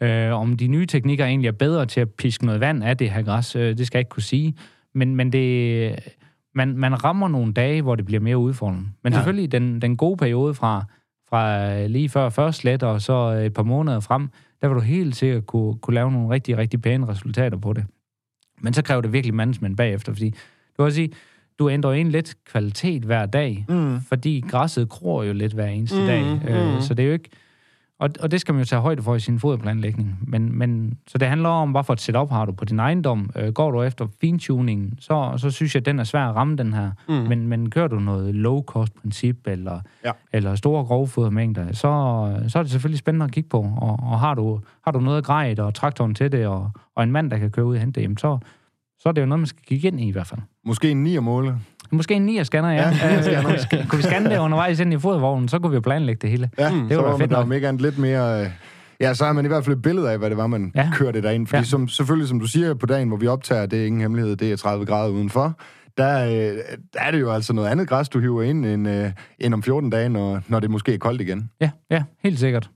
Øh, 0.00 0.32
om 0.32 0.56
de 0.56 0.68
nye 0.68 0.86
teknikker 0.86 1.24
egentlig 1.24 1.48
er 1.48 1.52
bedre 1.52 1.86
til 1.86 2.00
at 2.00 2.10
piske 2.10 2.46
noget 2.46 2.60
vand 2.60 2.84
af 2.84 2.96
det 2.96 3.10
her 3.10 3.22
græs, 3.22 3.56
øh, 3.56 3.78
det 3.78 3.86
skal 3.86 3.98
jeg 3.98 4.00
ikke 4.00 4.08
kunne 4.08 4.22
sige. 4.22 4.54
Men, 4.94 5.16
men 5.16 5.32
det, 5.32 5.98
man, 6.54 6.76
man 6.76 7.04
rammer 7.04 7.28
nogle 7.28 7.52
dage, 7.52 7.82
hvor 7.82 7.94
det 7.94 8.04
bliver 8.04 8.20
mere 8.20 8.38
udfordrende. 8.38 8.88
Men 9.02 9.12
ja. 9.12 9.18
selvfølgelig 9.18 9.52
den, 9.52 9.82
den 9.82 9.96
gode 9.96 10.16
periode 10.16 10.54
fra, 10.54 10.84
fra 11.28 11.86
lige 11.86 12.08
før 12.08 12.28
første 12.28 12.60
slet 12.60 12.82
og 12.82 13.02
så 13.02 13.28
et 13.28 13.52
par 13.52 13.62
måneder 13.62 14.00
frem, 14.00 14.28
der 14.60 14.68
vil 14.68 14.74
du 14.74 14.80
helt 14.80 15.16
sikkert 15.16 15.46
kunne, 15.46 15.78
kunne 15.78 15.94
lave 15.94 16.12
nogle 16.12 16.30
rigtig, 16.30 16.58
rigtig 16.58 16.82
pæne 16.82 17.08
resultater 17.08 17.58
på 17.58 17.72
det. 17.72 17.84
Men 18.60 18.72
så 18.72 18.82
kræver 18.82 19.00
det 19.00 19.12
virkelig 19.12 19.34
management 19.34 19.76
bagefter, 19.76 20.12
fordi 20.12 20.34
du 20.78 20.82
kan 20.82 20.92
sige, 20.92 21.10
du 21.58 21.70
ændrer 21.70 21.92
ind 21.92 22.08
lidt 22.08 22.34
kvalitet 22.44 23.02
hver 23.02 23.26
dag, 23.26 23.64
mm. 23.68 24.00
fordi 24.00 24.44
græsset 24.48 24.88
gror 24.88 25.22
jo 25.22 25.32
lidt 25.32 25.52
hver 25.52 25.66
eneste 25.66 26.00
mm, 26.00 26.06
dag. 26.06 26.40
Øh, 26.48 26.74
mm. 26.74 26.80
Så 26.80 26.94
det 26.94 27.02
er 27.02 27.06
jo 27.06 27.12
ikke... 27.12 27.30
Og, 27.98 28.10
og 28.20 28.30
det 28.30 28.40
skal 28.40 28.54
man 28.54 28.60
jo 28.60 28.66
tage 28.66 28.80
højde 28.80 29.02
for 29.02 29.14
i 29.14 29.20
sin 29.20 29.38
foderplanlægning. 29.38 30.18
Men, 30.26 30.58
men, 30.58 30.98
så 31.06 31.18
det 31.18 31.28
handler 31.28 31.48
om, 31.48 31.70
hvad 31.70 31.84
for 31.84 31.92
et 31.92 32.00
setup 32.00 32.30
har 32.30 32.44
du 32.44 32.52
på 32.52 32.64
din 32.64 32.78
ejendom. 32.78 33.30
Øh, 33.36 33.52
går 33.52 33.70
du 33.70 33.82
efter 33.82 34.06
fintuning, 34.20 34.96
så, 35.00 35.34
så 35.36 35.50
synes 35.50 35.74
jeg, 35.74 35.80
at 35.80 35.86
den 35.86 35.98
er 35.98 36.04
svær 36.04 36.28
at 36.28 36.36
ramme, 36.36 36.56
den 36.56 36.72
her. 36.72 36.90
Mm. 37.08 37.14
Men, 37.14 37.48
men 37.48 37.70
kører 37.70 37.88
du 37.88 37.98
noget 37.98 38.34
low-cost-princip, 38.34 39.46
eller, 39.46 39.80
ja. 40.04 40.10
eller 40.32 40.54
store 40.54 40.84
grovfodermængder, 40.84 41.72
så, 41.72 41.80
så 42.48 42.58
er 42.58 42.62
det 42.62 42.72
selvfølgelig 42.72 42.98
spændende 42.98 43.24
at 43.24 43.32
kigge 43.32 43.48
på. 43.48 43.58
Og, 43.76 43.98
og 44.02 44.20
har, 44.20 44.34
du, 44.34 44.60
har 44.84 44.90
du 44.90 45.00
noget 45.00 45.24
grej 45.24 45.54
og 45.58 45.74
traktoren 45.74 46.14
til 46.14 46.32
det, 46.32 46.46
og, 46.46 46.70
og 46.94 47.04
en 47.04 47.12
mand, 47.12 47.30
der 47.30 47.38
kan 47.38 47.50
køre 47.50 47.66
ud 47.66 47.74
og 47.74 47.80
hente 47.80 48.00
det, 48.00 48.02
jamen 48.02 48.16
så, 48.16 48.38
så 48.98 49.08
er 49.08 49.12
det 49.12 49.20
jo 49.20 49.26
noget, 49.26 49.40
man 49.40 49.46
skal 49.46 49.62
kigge 49.64 49.88
ind 49.88 50.00
i 50.00 50.08
i 50.08 50.12
hvert 50.12 50.26
fald. 50.26 50.40
Måske 50.64 50.90
en 50.90 51.02
9 51.02 51.18
måle. 51.18 51.58
Måske 51.92 52.14
en 52.14 52.22
9 52.22 52.44
scanner, 52.44 52.70
ja. 52.70 52.88
ja 52.88 53.22
scanner. 53.22 53.86
kunne 53.88 53.96
vi 53.96 54.02
scanne 54.02 54.30
det 54.30 54.38
undervejs 54.38 54.80
ind 54.80 54.92
i 54.92 54.98
fodvognen, 54.98 55.48
så 55.48 55.58
kunne 55.58 55.70
vi 55.70 55.74
jo 55.74 55.80
planlægge 55.80 56.18
det 56.22 56.30
hele. 56.30 56.50
Ja, 56.58 56.64
det 56.64 56.86
så 56.90 57.02
var 57.02 57.18
fedt 57.18 57.30
man 57.30 57.52
ikke 57.52 57.82
lidt 57.82 57.98
mere... 57.98 58.42
Øh, 58.42 58.50
ja, 59.00 59.14
så 59.14 59.24
har 59.24 59.32
man 59.32 59.44
i 59.44 59.48
hvert 59.48 59.64
fald 59.64 59.76
et 59.76 59.82
billede 59.82 60.10
af, 60.10 60.18
hvad 60.18 60.30
det 60.30 60.36
var, 60.36 60.46
man 60.46 60.72
ja. 60.74 60.90
kørte 60.94 61.22
derind. 61.22 61.46
Fordi 61.46 61.58
ja. 61.58 61.64
som, 61.64 61.88
selvfølgelig, 61.88 62.28
som 62.28 62.40
du 62.40 62.46
siger, 62.46 62.74
på 62.74 62.86
dagen, 62.86 63.08
hvor 63.08 63.16
vi 63.16 63.26
optager, 63.26 63.66
det 63.66 63.82
er 63.82 63.86
ingen 63.86 64.00
hemmelighed, 64.00 64.36
det 64.36 64.52
er 64.52 64.56
30 64.56 64.86
grader 64.86 65.10
udenfor. 65.10 65.60
Der, 65.96 66.24
øh, 66.26 66.58
der 66.92 67.00
er 67.00 67.10
det 67.10 67.20
jo 67.20 67.32
altså 67.32 67.52
noget 67.52 67.68
andet 67.68 67.88
græs, 67.88 68.08
du 68.08 68.20
hiver 68.20 68.42
ind, 68.42 68.66
end, 68.66 68.88
øh, 68.88 69.10
end 69.38 69.54
om 69.54 69.62
14 69.62 69.90
dage, 69.90 70.08
når, 70.08 70.40
når 70.48 70.60
det 70.60 70.70
måske 70.70 70.94
er 70.94 70.98
koldt 70.98 71.20
igen. 71.20 71.50
Ja, 71.60 71.70
ja, 71.90 72.02
helt 72.22 72.38
sikkert. 72.38 72.70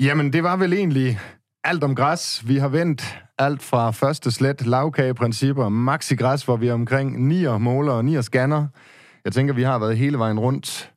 Jamen, 0.00 0.32
det 0.32 0.42
var 0.42 0.56
vel 0.56 0.72
egentlig 0.72 1.18
alt 1.64 1.84
om 1.84 1.94
græs. 1.94 2.48
Vi 2.48 2.56
har 2.56 2.68
vendt 2.68 3.18
alt 3.40 3.62
fra 3.62 3.90
første 3.90 4.30
slet, 4.30 4.66
lavkageprincipper, 4.66 5.68
maxi-græs, 5.68 6.44
hvor 6.44 6.56
vi 6.56 6.68
er 6.68 6.74
omkring 6.74 7.28
9 7.28 7.46
måler 7.58 7.92
og 7.92 8.04
9 8.04 8.22
scanner. 8.22 8.66
Jeg 9.24 9.32
tænker, 9.32 9.54
vi 9.54 9.62
har 9.62 9.78
været 9.78 9.96
hele 9.96 10.18
vejen 10.18 10.38
rundt. 10.38 10.92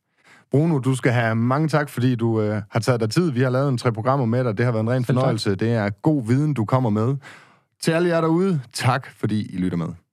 Bruno, 0.50 0.78
du 0.78 0.94
skal 0.94 1.12
have 1.12 1.34
mange 1.34 1.68
tak, 1.68 1.88
fordi 1.88 2.14
du 2.14 2.40
øh, 2.40 2.62
har 2.70 2.80
taget 2.80 3.00
dig 3.00 3.10
tid. 3.10 3.30
Vi 3.30 3.40
har 3.40 3.50
lavet 3.50 3.68
en 3.68 3.78
tre 3.78 3.92
programmer 3.92 4.26
med 4.26 4.44
dig. 4.44 4.58
Det 4.58 4.64
har 4.64 4.72
været 4.72 4.82
en 4.82 4.90
ren 4.90 5.04
fornøjelse. 5.04 5.54
Det 5.54 5.72
er 5.72 5.90
god 5.90 6.26
viden, 6.26 6.54
du 6.54 6.64
kommer 6.64 6.90
med. 6.90 7.16
Til 7.82 7.90
alle 7.90 8.08
jer 8.08 8.20
derude, 8.20 8.60
tak 8.72 9.06
fordi 9.16 9.54
I 9.54 9.56
lytter 9.56 9.76
med. 9.76 10.03